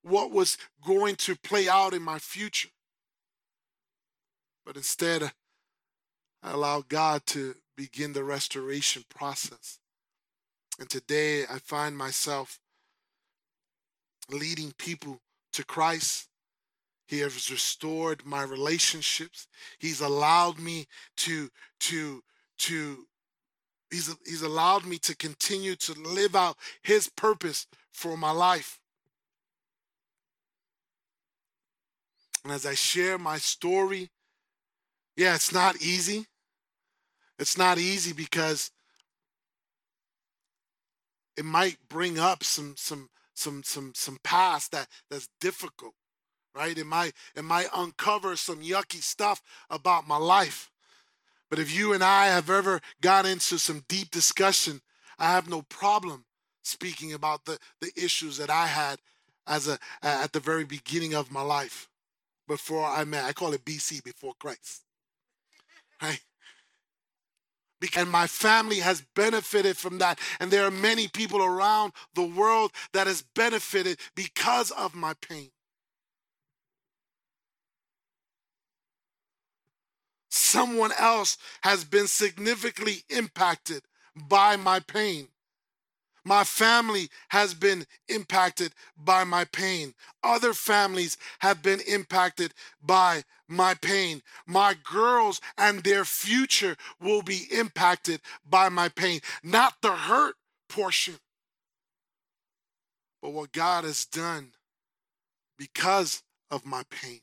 what 0.01 0.31
was 0.31 0.57
going 0.85 1.15
to 1.17 1.35
play 1.35 1.69
out 1.69 1.93
in 1.93 2.01
my 2.01 2.17
future. 2.17 2.69
But 4.67 4.75
instead, 4.75 5.31
I 6.43 6.51
allowed 6.51 6.89
God 6.89 7.25
to 7.27 7.55
begin 7.77 8.11
the 8.11 8.25
restoration 8.25 9.05
process. 9.07 9.79
And 10.77 10.89
today 10.89 11.43
I 11.43 11.59
find 11.59 11.97
myself 11.97 12.59
leading 14.29 14.73
people 14.73 15.21
to 15.53 15.63
Christ. 15.63 16.27
He 17.07 17.19
has 17.19 17.49
restored 17.49 18.25
my 18.25 18.43
relationships. 18.43 19.47
He's 19.79 20.01
allowed 20.01 20.59
me 20.59 20.87
to 21.17 21.49
to 21.79 22.21
to 22.57 23.07
he's 23.89 24.13
he's 24.25 24.41
allowed 24.41 24.85
me 24.85 24.97
to 24.97 25.15
continue 25.15 25.77
to 25.77 25.93
live 25.93 26.35
out 26.35 26.57
his 26.81 27.07
purpose 27.07 27.67
for 27.93 28.17
my 28.17 28.31
life. 28.31 28.81
And 32.43 32.51
as 32.51 32.65
I 32.65 32.73
share 32.73 33.17
my 33.17 33.37
story, 33.37 34.09
yeah, 35.17 35.35
it's 35.35 35.51
not 35.53 35.81
easy. 35.81 36.27
It's 37.39 37.57
not 37.57 37.77
easy 37.77 38.13
because 38.13 38.71
it 41.35 41.45
might 41.45 41.77
bring 41.89 42.17
up 42.17 42.43
some 42.43 42.75
some 42.77 43.09
some 43.33 43.63
some 43.63 43.91
some 43.95 44.17
past 44.23 44.71
that 44.71 44.87
that's 45.09 45.27
difficult 45.41 45.93
right? 46.57 46.77
It 46.77 46.87
might 46.87 47.13
it 47.35 47.43
might 47.43 47.67
uncover 47.75 48.35
some 48.35 48.61
yucky 48.61 49.01
stuff 49.01 49.41
about 49.69 50.07
my 50.07 50.17
life. 50.17 50.71
But 51.49 51.59
if 51.59 51.73
you 51.73 51.93
and 51.93 52.03
i 52.03 52.27
have 52.27 52.49
ever 52.49 52.81
got 53.01 53.25
into 53.25 53.57
some 53.57 53.83
deep 53.87 54.11
discussion 54.11 54.81
i 55.17 55.31
have 55.31 55.49
no 55.49 55.61
problem 55.61 56.25
speaking 56.63 57.13
about 57.13 57.45
the 57.45 57.57
the 57.79 57.91
issues 57.95 58.37
that 58.37 58.49
i 58.49 58.67
had 58.67 58.99
as 59.47 59.67
a 59.67 59.79
at 60.03 60.33
the 60.33 60.41
very 60.41 60.65
beginning 60.65 61.13
of 61.13 61.31
my 61.31 61.41
life 61.41 61.87
before 62.47 62.85
i 62.85 63.05
met 63.05 63.23
i 63.23 63.31
call 63.31 63.53
it 63.53 63.63
bc 63.63 64.03
before 64.03 64.33
christ 64.39 64.83
right? 66.01 66.21
And 67.95 68.09
my 68.09 68.27
family 68.27 68.79
has 68.79 69.03
benefited 69.15 69.77
from 69.77 69.99
that. 69.99 70.19
And 70.39 70.49
there 70.49 70.65
are 70.65 70.71
many 70.71 71.07
people 71.07 71.43
around 71.43 71.93
the 72.15 72.25
world 72.25 72.71
that 72.93 73.07
has 73.07 73.21
benefited 73.35 73.99
because 74.15 74.71
of 74.71 74.95
my 74.95 75.13
pain. 75.21 75.49
Someone 80.29 80.91
else 80.97 81.37
has 81.61 81.83
been 81.83 82.07
significantly 82.07 83.03
impacted 83.09 83.83
by 84.15 84.55
my 84.55 84.79
pain. 84.79 85.27
My 86.23 86.43
family 86.43 87.09
has 87.29 87.53
been 87.53 87.85
impacted 88.09 88.73
by 88.97 89.23
my 89.23 89.45
pain. 89.45 89.93
Other 90.23 90.53
families 90.53 91.17
have 91.39 91.63
been 91.63 91.79
impacted 91.87 92.53
by 92.81 93.23
my 93.47 93.73
pain. 93.73 94.21
My 94.45 94.75
girls 94.83 95.41
and 95.57 95.83
their 95.83 96.05
future 96.05 96.75
will 97.01 97.21
be 97.21 97.47
impacted 97.51 98.21
by 98.47 98.69
my 98.69 98.89
pain. 98.89 99.21
Not 99.43 99.75
the 99.81 99.93
hurt 99.93 100.35
portion, 100.69 101.15
but 103.21 103.31
what 103.31 103.51
God 103.51 103.83
has 103.83 104.05
done 104.05 104.51
because 105.57 106.23
of 106.51 106.65
my 106.65 106.83
pain. 106.89 107.21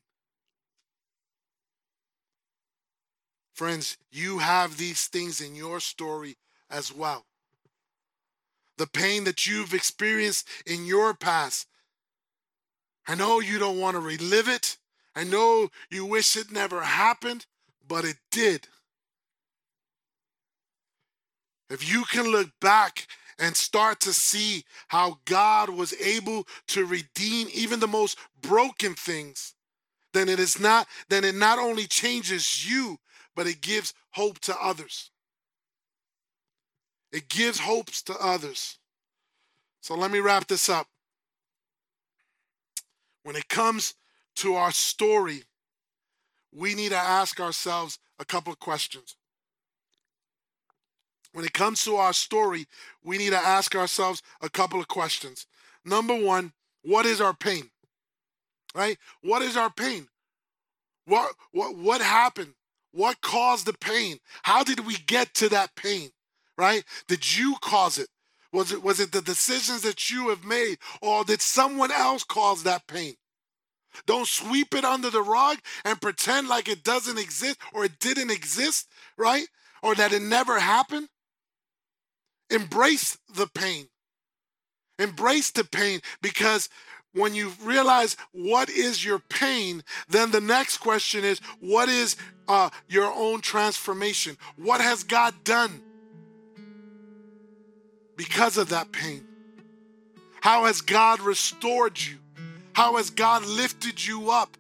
Friends, 3.55 3.97
you 4.11 4.39
have 4.39 4.77
these 4.77 5.07
things 5.07 5.41
in 5.41 5.55
your 5.55 5.79
story 5.79 6.37
as 6.69 6.93
well 6.93 7.25
the 8.77 8.87
pain 8.87 9.25
that 9.25 9.47
you've 9.47 9.75
experienced 9.75 10.49
in 10.67 10.85
your 10.85 11.15
past. 11.15 11.67
I 13.07 13.15
know 13.15 13.41
you 13.41 13.59
don't 13.59 13.79
want 13.79 13.95
to 13.95 14.01
relive 14.01 14.49
it. 14.49 14.79
I 15.15 15.25
know 15.25 15.69
you 15.91 16.07
wish 16.07 16.37
it 16.37 16.51
never 16.51 16.83
happened, 16.83 17.47
but 17.87 18.05
it 18.05 18.17
did. 18.31 18.69
If 21.71 21.91
you 21.91 22.05
can 22.05 22.27
look 22.27 22.51
back 22.61 23.07
and 23.39 23.57
start 23.57 24.01
to 24.01 24.13
see 24.13 24.65
how 24.89 25.19
God 25.25 25.71
was 25.71 25.93
able 25.95 26.47
to 26.69 26.85
redeem 26.85 27.49
even 27.53 27.81
the 27.81 27.89
most 27.89 28.19
broken 28.41 28.95
things, 28.95 29.55
then 30.13 30.29
it 30.29 30.39
is 30.39 30.61
not 30.61 30.87
then 31.09 31.25
it 31.25 31.35
not 31.35 31.59
only 31.59 31.87
changes 31.87 32.69
you, 32.69 32.99
but 33.35 33.47
it 33.47 33.61
gives 33.61 33.93
hope 34.13 34.39
to 34.41 34.57
others. 34.63 35.11
It 37.13 37.29
gives 37.29 37.61
hopes 37.61 38.03
to 38.03 38.15
others. 38.21 38.79
So 39.81 39.95
let 39.95 40.11
me 40.11 40.21
wrap 40.21 40.47
this 40.47 40.69
up. 40.69 40.87
When 43.23 43.37
it 43.37 43.49
comes 43.49 43.95
to 44.37 44.55
our 44.55 44.73
story, 44.73 45.45
we 46.53 46.75
need 46.75 46.91
to 46.91 46.97
ask 46.97 47.41
ourselves 47.41 47.99
a 48.19 48.25
couple 48.25 48.53
of 48.53 48.59
questions. 48.59 49.17
When 51.33 51.45
it 51.45 51.53
comes 51.53 51.85
to 51.85 51.97
our 51.97 52.13
story, 52.13 52.67
we 53.03 53.19
need 53.19 53.31
to 53.31 53.39
ask 53.39 53.75
ourselves 53.75 54.23
a 54.41 54.49
couple 54.49 54.79
of 54.81 54.87
questions. 54.89 55.47
Number 55.85 56.15
one, 56.15 56.53
what 56.83 57.07
is 57.07 57.21
our 57.21 57.35
pain? 57.35 57.71
Right? 58.75 58.99
What 59.23 59.43
is 59.43 59.57
our 59.57 59.71
pain? 59.71 60.09
What 61.07 61.35
what 61.51 61.77
what 61.77 62.01
happened? 62.01 62.55
What 62.93 63.21
caused 63.21 63.67
the 63.67 63.73
pain? 63.73 64.19
How 64.43 64.63
did 64.63 64.87
we 64.87 64.95
get 64.95 65.35
to 65.35 65.49
that 65.51 65.75
pain? 65.75 66.11
right? 66.57 66.85
Did 67.09 67.37
you 67.37 67.57
cause 67.61 67.99
it? 67.99 68.09
Was 68.53 68.73
it 68.73 68.83
was 68.83 69.01
it 69.01 69.13
the 69.13 69.23
decisions 69.23 69.83
that 69.83 70.11
you 70.11 70.29
have 70.29 70.45
made 70.45 70.79
or 71.03 71.25
did 71.25 71.43
someone 71.43 71.91
else 71.91 72.23
cause 72.23 72.63
that 72.63 72.87
pain? 72.87 73.15
Don't 74.07 74.29
sweep 74.29 74.75
it 74.75 74.85
under 74.85 75.11
the 75.11 75.23
rug 75.23 75.59
and 75.85 76.01
pretend 76.01 76.49
like 76.49 76.69
it 76.69 76.85
doesn't 76.85 77.19
exist 77.19 77.59
or 77.73 77.85
it 77.85 77.99
didn't 77.99 78.31
exist, 78.31 78.89
right? 79.17 79.47
Or 79.83 79.95
that 79.95 80.13
it 80.13 80.23
never 80.23 80.59
happened. 80.59 81.09
Embrace 82.51 83.19
the 83.35 83.47
pain. 83.47 83.89
Embrace 84.99 85.51
the 85.51 85.65
pain 85.65 86.01
because 86.23 86.69
when 87.13 87.35
you 87.35 87.53
realize 87.63 88.17
what 88.33 88.69
is 88.69 89.05
your 89.05 89.19
pain, 89.19 89.83
then 90.09 90.31
the 90.31 90.41
next 90.41 90.79
question 90.79 91.25
is 91.25 91.41
what 91.61 91.89
is 91.89 92.17
uh, 92.49 92.71
your 92.89 93.13
own 93.13 93.41
transformation? 93.41 94.37
What 94.57 94.81
has 94.81 95.03
God 95.03 95.35
done? 95.45 95.83
because 98.17 98.57
of 98.57 98.71
that 98.71 98.93
pain? 98.93 99.25
How 100.41 100.65
has 100.67 100.81
God 100.81 101.21
restored 101.21 102.01
you? 102.01 102.19
How 102.75 102.97
has 102.97 103.11
God 103.11 103.47
lifted 103.47 104.05
you 104.05 104.31
up? 104.31 104.57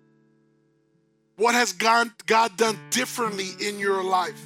What 1.37 1.55
has 1.55 1.73
God, 1.73 2.11
God 2.27 2.57
done 2.57 2.79
differently 2.91 3.51
in 3.61 3.79
your 3.79 4.03
life? 4.03 4.41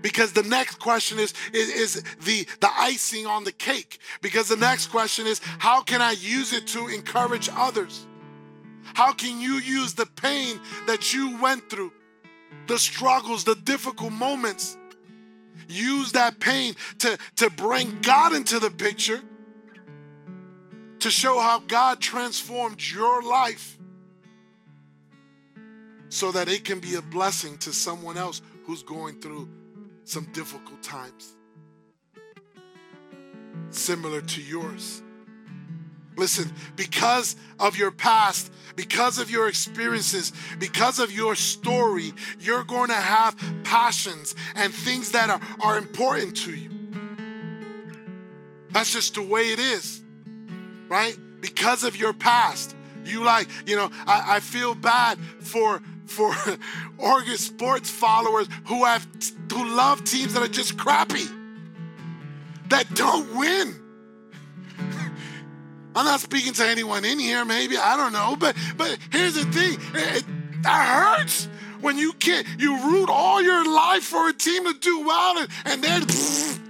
Because 0.00 0.32
the 0.32 0.44
next 0.44 0.76
question 0.76 1.18
is, 1.18 1.34
is, 1.52 1.68
is 1.68 2.02
the, 2.24 2.46
the 2.60 2.70
icing 2.78 3.26
on 3.26 3.42
the 3.42 3.50
cake. 3.50 3.98
Because 4.22 4.48
the 4.48 4.56
next 4.56 4.86
question 4.86 5.26
is, 5.26 5.40
how 5.58 5.82
can 5.82 6.00
I 6.00 6.12
use 6.12 6.52
it 6.52 6.68
to 6.68 6.86
encourage 6.86 7.48
others? 7.56 8.06
How 8.94 9.12
can 9.12 9.40
you 9.40 9.54
use 9.54 9.94
the 9.94 10.06
pain 10.06 10.60
that 10.86 11.12
you 11.12 11.36
went 11.40 11.68
through, 11.68 11.92
the 12.68 12.78
struggles, 12.78 13.42
the 13.42 13.56
difficult 13.56 14.12
moments, 14.12 14.76
use 15.68 16.12
that 16.12 16.38
pain 16.38 16.74
to, 17.00 17.18
to 17.36 17.50
bring 17.50 17.98
God 18.02 18.32
into 18.32 18.60
the 18.60 18.70
picture, 18.70 19.20
to 21.00 21.10
show 21.10 21.38
how 21.38 21.60
God 21.60 22.00
transformed 22.00 22.80
your 22.82 23.22
life 23.22 23.78
so 26.08 26.32
that 26.32 26.48
it 26.48 26.64
can 26.64 26.80
be 26.80 26.94
a 26.94 27.02
blessing 27.02 27.58
to 27.58 27.72
someone 27.72 28.16
else 28.16 28.40
who's 28.64 28.82
going 28.82 29.20
through 29.20 29.48
some 30.04 30.24
difficult 30.32 30.82
times 30.82 31.36
similar 33.70 34.20
to 34.20 34.42
yours. 34.42 35.02
Listen, 36.16 36.50
because 36.76 37.36
of 37.60 37.76
your 37.76 37.90
past, 37.90 38.50
because 38.74 39.18
of 39.18 39.30
your 39.30 39.48
experiences, 39.48 40.32
because 40.58 40.98
of 40.98 41.12
your 41.12 41.34
story, 41.34 42.12
you're 42.40 42.64
going 42.64 42.88
to 42.88 42.94
have 42.94 43.36
passions 43.64 44.34
and 44.54 44.72
things 44.72 45.12
that 45.12 45.28
are, 45.28 45.40
are 45.60 45.76
important 45.76 46.36
to 46.36 46.54
you. 46.54 46.70
That's 48.70 48.92
just 48.92 49.14
the 49.14 49.22
way 49.22 49.52
it 49.52 49.58
is, 49.58 50.02
right? 50.88 51.16
Because 51.40 51.84
of 51.84 51.96
your 51.96 52.12
past. 52.12 52.74
You 53.04 53.22
like, 53.22 53.48
you 53.66 53.76
know, 53.76 53.90
I, 54.06 54.36
I 54.36 54.40
feel 54.40 54.74
bad 54.74 55.18
for 55.40 55.80
for 56.06 56.34
Oregon 56.98 57.36
sports 57.36 57.90
followers 57.90 58.48
who 58.66 58.84
have 58.84 59.06
who 59.52 59.76
love 59.76 60.04
teams 60.04 60.34
that 60.34 60.42
are 60.42 60.48
just 60.48 60.76
crappy, 60.76 61.24
that 62.68 62.92
don't 62.94 63.36
win 63.36 63.82
I'm 65.94 66.04
not 66.04 66.20
speaking 66.20 66.52
to 66.54 66.66
anyone 66.66 67.04
in 67.04 67.18
here, 67.18 67.44
maybe, 67.44 67.76
I 67.76 67.96
don't 67.96 68.12
know, 68.12 68.36
but 68.38 68.56
but 68.76 68.98
here's 69.10 69.34
the 69.34 69.44
thing. 69.44 69.78
It, 69.94 70.18
it, 70.18 70.62
that 70.62 71.16
hurts 71.18 71.48
when 71.80 71.96
you 71.96 72.12
can't 72.14 72.46
you 72.58 72.90
root 72.90 73.08
all 73.08 73.42
your 73.42 73.64
life 73.64 74.04
for 74.04 74.28
a 74.28 74.32
team 74.32 74.64
to 74.64 74.78
do 74.78 75.00
well 75.00 75.38
and, 75.38 75.48
and 75.64 75.82
then 75.82 76.02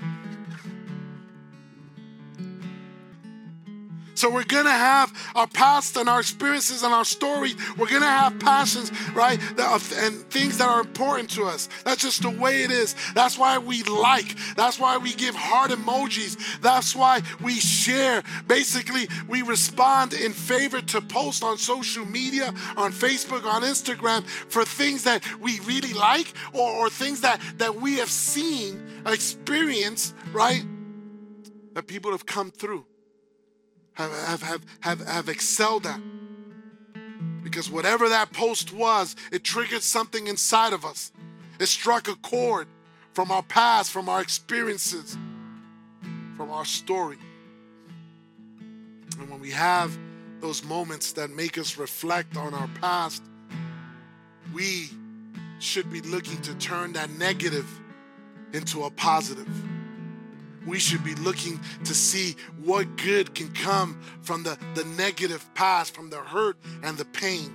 So 4.16 4.30
we're 4.30 4.44
gonna 4.44 4.70
have 4.70 5.12
our 5.34 5.46
past 5.46 5.96
and 5.98 6.08
our 6.08 6.20
experiences 6.20 6.82
and 6.82 6.92
our 6.92 7.04
stories. 7.04 7.54
We're 7.76 7.90
gonna 7.90 8.06
have 8.06 8.38
passions, 8.40 8.90
right? 9.12 9.38
And 9.58 10.30
things 10.30 10.56
that 10.56 10.68
are 10.68 10.80
important 10.80 11.28
to 11.32 11.44
us. 11.44 11.68
That's 11.84 12.00
just 12.00 12.22
the 12.22 12.30
way 12.30 12.62
it 12.62 12.70
is. 12.70 12.96
That's 13.14 13.36
why 13.36 13.58
we 13.58 13.82
like. 13.82 14.34
That's 14.56 14.80
why 14.80 14.96
we 14.96 15.12
give 15.12 15.34
heart 15.34 15.70
emojis. 15.70 16.60
That's 16.62 16.96
why 16.96 17.20
we 17.42 17.56
share. 17.56 18.22
Basically, 18.48 19.06
we 19.28 19.42
respond 19.42 20.14
in 20.14 20.32
favor 20.32 20.80
to 20.80 21.02
post 21.02 21.44
on 21.44 21.58
social 21.58 22.06
media, 22.06 22.54
on 22.78 22.92
Facebook, 22.92 23.44
on 23.44 23.62
Instagram 23.62 24.24
for 24.24 24.64
things 24.64 25.04
that 25.04 25.22
we 25.40 25.60
really 25.60 25.92
like 25.92 26.32
or, 26.54 26.70
or 26.70 26.88
things 26.88 27.20
that, 27.20 27.38
that 27.58 27.74
we 27.74 27.96
have 27.98 28.10
seen, 28.10 28.82
experienced, 29.04 30.14
right? 30.32 30.64
That 31.74 31.86
people 31.86 32.12
have 32.12 32.24
come 32.24 32.50
through 32.50 32.86
have, 33.96 34.12
have, 34.12 34.42
have, 34.42 34.64
have, 34.80 35.06
have 35.06 35.28
excelled 35.28 35.86
at. 35.86 36.00
Because 37.42 37.70
whatever 37.70 38.08
that 38.08 38.32
post 38.32 38.72
was, 38.72 39.16
it 39.32 39.44
triggered 39.44 39.82
something 39.82 40.26
inside 40.26 40.72
of 40.72 40.84
us. 40.84 41.12
It 41.58 41.66
struck 41.66 42.08
a 42.08 42.16
chord 42.16 42.68
from 43.12 43.30
our 43.30 43.42
past, 43.42 43.90
from 43.90 44.08
our 44.08 44.20
experiences, 44.20 45.16
from 46.36 46.50
our 46.50 46.64
story. 46.64 47.18
And 49.18 49.30
when 49.30 49.40
we 49.40 49.50
have 49.50 49.96
those 50.40 50.62
moments 50.62 51.12
that 51.12 51.30
make 51.30 51.56
us 51.56 51.78
reflect 51.78 52.36
on 52.36 52.52
our 52.52 52.68
past, 52.80 53.22
we 54.52 54.90
should 55.58 55.90
be 55.90 56.02
looking 56.02 56.40
to 56.42 56.54
turn 56.56 56.92
that 56.92 57.10
negative 57.12 57.66
into 58.52 58.84
a 58.84 58.90
positive 58.90 59.48
we 60.66 60.78
should 60.78 61.04
be 61.04 61.14
looking 61.14 61.60
to 61.84 61.94
see 61.94 62.36
what 62.62 62.96
good 62.96 63.34
can 63.34 63.52
come 63.52 64.00
from 64.22 64.42
the, 64.42 64.58
the 64.74 64.84
negative 64.84 65.48
past, 65.54 65.94
from 65.94 66.10
the 66.10 66.18
hurt 66.18 66.56
and 66.82 66.98
the 66.98 67.04
pain. 67.04 67.52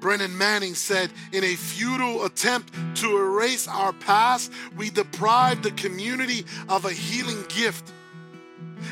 Brennan 0.00 0.36
Manning 0.36 0.74
said, 0.74 1.10
in 1.32 1.44
a 1.44 1.54
futile 1.54 2.24
attempt 2.24 2.72
to 2.96 3.18
erase 3.18 3.68
our 3.68 3.92
past, 3.92 4.50
we 4.76 4.88
deprive 4.88 5.62
the 5.62 5.72
community 5.72 6.46
of 6.70 6.86
a 6.86 6.92
healing 6.92 7.44
gift. 7.48 7.92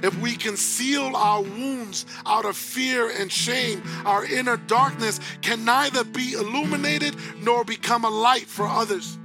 If 0.03 0.21
we 0.21 0.37
conceal 0.37 1.17
our 1.17 1.41
wounds 1.41 2.05
out 2.27 2.45
of 2.45 2.59
fear 2.59 3.11
and 3.11 3.33
shame, 3.33 3.83
our 4.05 4.25
inner 4.27 4.59
darkness 4.59 5.19
can 5.41 5.65
neither 5.65 6.05
be 6.05 6.35
illuminated 6.35 7.17
nor 7.41 7.65
become 7.65 8.05
a 8.05 8.11
light 8.11 8.47
for 8.47 8.67
others. 8.67 9.19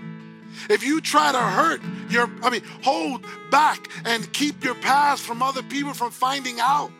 If 0.69 0.83
you 0.83 1.01
try 1.01 1.31
to 1.31 1.39
hurt 1.39 1.81
your, 2.09 2.29
I 2.41 2.49
mean, 2.49 2.63
hold 2.83 3.25
back 3.51 3.89
and 4.05 4.31
keep 4.33 4.63
your 4.63 4.75
past 4.75 5.23
from 5.23 5.41
other 5.41 5.63
people 5.63 5.93
from 5.93 6.11
finding 6.11 6.59
out 6.59 6.91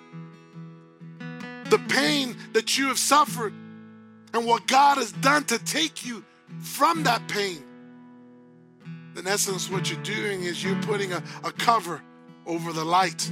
the 1.70 1.80
pain 1.90 2.36
that 2.54 2.78
you 2.78 2.88
have 2.88 3.00
suffered 3.00 3.54
and 4.34 4.46
what 4.46 4.68
God 4.68 4.98
has 4.98 5.12
done 5.12 5.44
to 5.46 5.58
take 5.64 6.06
you 6.06 6.24
from 6.60 7.04
that 7.04 7.28
pain, 7.28 7.64
in 9.16 9.28
essence, 9.28 9.70
what 9.70 9.90
you're 9.90 10.04
doing 10.04 10.44
is 10.44 10.64
you're 10.64 10.82
putting 10.84 11.14
a, 11.14 11.24
a 11.44 11.52
cover 11.52 12.02
over 12.46 12.74
the 12.74 12.84
light. 12.84 13.32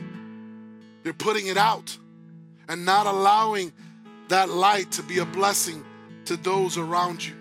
You're 1.04 1.14
putting 1.14 1.48
it 1.48 1.58
out 1.58 1.98
and 2.70 2.86
not 2.86 3.08
allowing 3.08 3.74
that 4.28 4.50
light 4.50 4.92
to 4.94 5.04
be 5.04 5.20
a 5.20 5.26
blessing 5.26 5.84
to 6.26 6.38
those 6.38 6.78
around 6.78 7.26
you. 7.26 7.34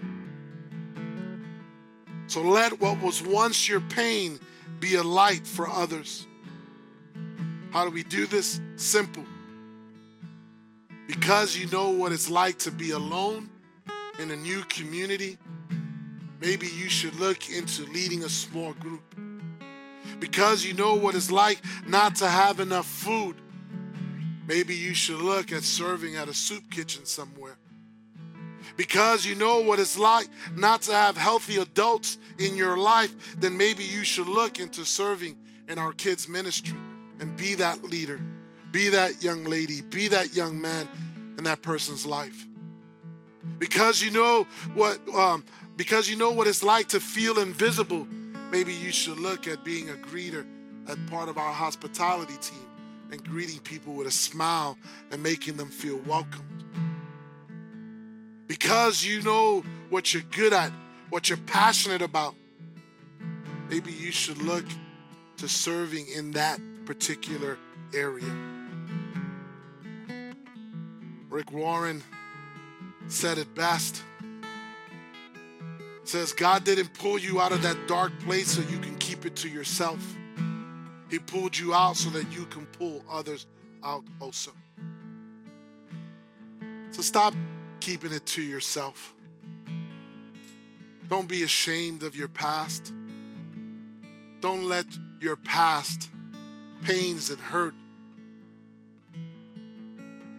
So 2.30 2.42
let 2.42 2.80
what 2.80 3.02
was 3.02 3.24
once 3.24 3.68
your 3.68 3.80
pain 3.80 4.38
be 4.78 4.94
a 4.94 5.02
light 5.02 5.44
for 5.44 5.68
others. 5.68 6.28
How 7.72 7.84
do 7.84 7.90
we 7.90 8.04
do 8.04 8.24
this? 8.24 8.60
Simple. 8.76 9.24
Because 11.08 11.56
you 11.56 11.66
know 11.70 11.90
what 11.90 12.12
it's 12.12 12.30
like 12.30 12.56
to 12.60 12.70
be 12.70 12.92
alone 12.92 13.50
in 14.20 14.30
a 14.30 14.36
new 14.36 14.62
community, 14.68 15.38
maybe 16.40 16.68
you 16.68 16.88
should 16.88 17.16
look 17.16 17.50
into 17.50 17.82
leading 17.86 18.22
a 18.22 18.28
small 18.28 18.74
group. 18.74 19.02
Because 20.20 20.64
you 20.64 20.72
know 20.72 20.94
what 20.94 21.16
it's 21.16 21.32
like 21.32 21.60
not 21.84 22.14
to 22.16 22.28
have 22.28 22.60
enough 22.60 22.86
food, 22.86 23.34
maybe 24.46 24.76
you 24.76 24.94
should 24.94 25.20
look 25.20 25.50
at 25.50 25.64
serving 25.64 26.14
at 26.14 26.28
a 26.28 26.34
soup 26.34 26.70
kitchen 26.70 27.04
somewhere 27.06 27.56
because 28.76 29.26
you 29.26 29.34
know 29.34 29.60
what 29.60 29.78
it's 29.78 29.98
like 29.98 30.28
not 30.54 30.82
to 30.82 30.92
have 30.92 31.16
healthy 31.16 31.56
adults 31.56 32.18
in 32.38 32.56
your 32.56 32.76
life, 32.76 33.36
then 33.38 33.56
maybe 33.56 33.84
you 33.84 34.04
should 34.04 34.28
look 34.28 34.58
into 34.58 34.84
serving 34.84 35.36
in 35.68 35.78
our 35.78 35.92
kids' 35.92 36.28
ministry 36.28 36.76
and 37.20 37.36
be 37.36 37.54
that 37.54 37.82
leader, 37.84 38.20
be 38.72 38.88
that 38.88 39.22
young 39.22 39.44
lady, 39.44 39.82
be 39.82 40.08
that 40.08 40.34
young 40.34 40.60
man 40.60 40.88
in 41.38 41.44
that 41.44 41.62
person's 41.62 42.06
life. 42.06 42.46
Because 43.58 44.02
you 44.02 44.10
know 44.10 44.46
what, 44.74 44.98
um, 45.14 45.44
because 45.76 46.08
you 46.08 46.16
know 46.16 46.30
what 46.30 46.46
it's 46.46 46.62
like 46.62 46.88
to 46.88 47.00
feel 47.00 47.38
invisible, 47.38 48.06
maybe 48.50 48.72
you 48.72 48.90
should 48.90 49.18
look 49.18 49.46
at 49.46 49.64
being 49.64 49.90
a 49.90 49.94
greeter 49.94 50.46
at 50.88 50.98
part 51.06 51.28
of 51.28 51.38
our 51.38 51.52
hospitality 51.52 52.36
team 52.40 52.66
and 53.12 53.22
greeting 53.24 53.58
people 53.60 53.94
with 53.94 54.06
a 54.06 54.10
smile 54.10 54.78
and 55.10 55.22
making 55.22 55.56
them 55.56 55.68
feel 55.68 55.98
welcomed 56.06 56.59
because 58.50 59.04
you 59.04 59.22
know 59.22 59.62
what 59.90 60.12
you're 60.12 60.24
good 60.32 60.52
at, 60.52 60.72
what 61.08 61.28
you're 61.28 61.38
passionate 61.38 62.02
about, 62.02 62.34
maybe 63.68 63.92
you 63.92 64.10
should 64.10 64.42
look 64.42 64.64
to 65.36 65.46
serving 65.46 66.04
in 66.08 66.32
that 66.32 66.60
particular 66.84 67.56
area. 67.94 68.34
Rick 71.28 71.52
Warren 71.52 72.02
said 73.06 73.38
it 73.38 73.54
best. 73.54 74.02
Says 76.02 76.32
God 76.32 76.64
didn't 76.64 76.92
pull 76.94 77.20
you 77.20 77.40
out 77.40 77.52
of 77.52 77.62
that 77.62 77.86
dark 77.86 78.10
place 78.18 78.48
so 78.48 78.62
you 78.62 78.80
can 78.80 78.98
keep 78.98 79.26
it 79.26 79.36
to 79.36 79.48
yourself. 79.48 80.04
He 81.08 81.20
pulled 81.20 81.56
you 81.56 81.72
out 81.72 81.96
so 81.96 82.10
that 82.10 82.32
you 82.32 82.46
can 82.46 82.66
pull 82.66 83.04
others 83.08 83.46
out 83.84 84.02
also. 84.20 84.50
So 86.90 87.02
stop 87.02 87.32
keeping 87.80 88.12
it 88.12 88.26
to 88.26 88.42
yourself. 88.42 89.14
Don't 91.08 91.28
be 91.28 91.42
ashamed 91.42 92.02
of 92.02 92.14
your 92.14 92.28
past. 92.28 92.92
Don't 94.40 94.64
let 94.64 94.86
your 95.20 95.36
past 95.36 96.08
pains 96.82 97.30
and 97.30 97.40
hurt 97.40 97.74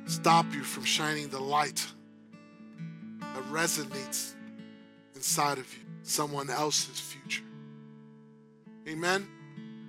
stop 0.06 0.46
you 0.54 0.64
from 0.64 0.84
shining 0.84 1.30
the 1.30 1.40
light 1.40 1.86
that 3.20 3.44
resonates 3.52 4.34
inside 5.16 5.58
of 5.58 5.72
you, 5.74 5.84
someone 6.04 6.50
else's 6.50 7.00
future. 7.00 7.44
Amen. 8.88 9.28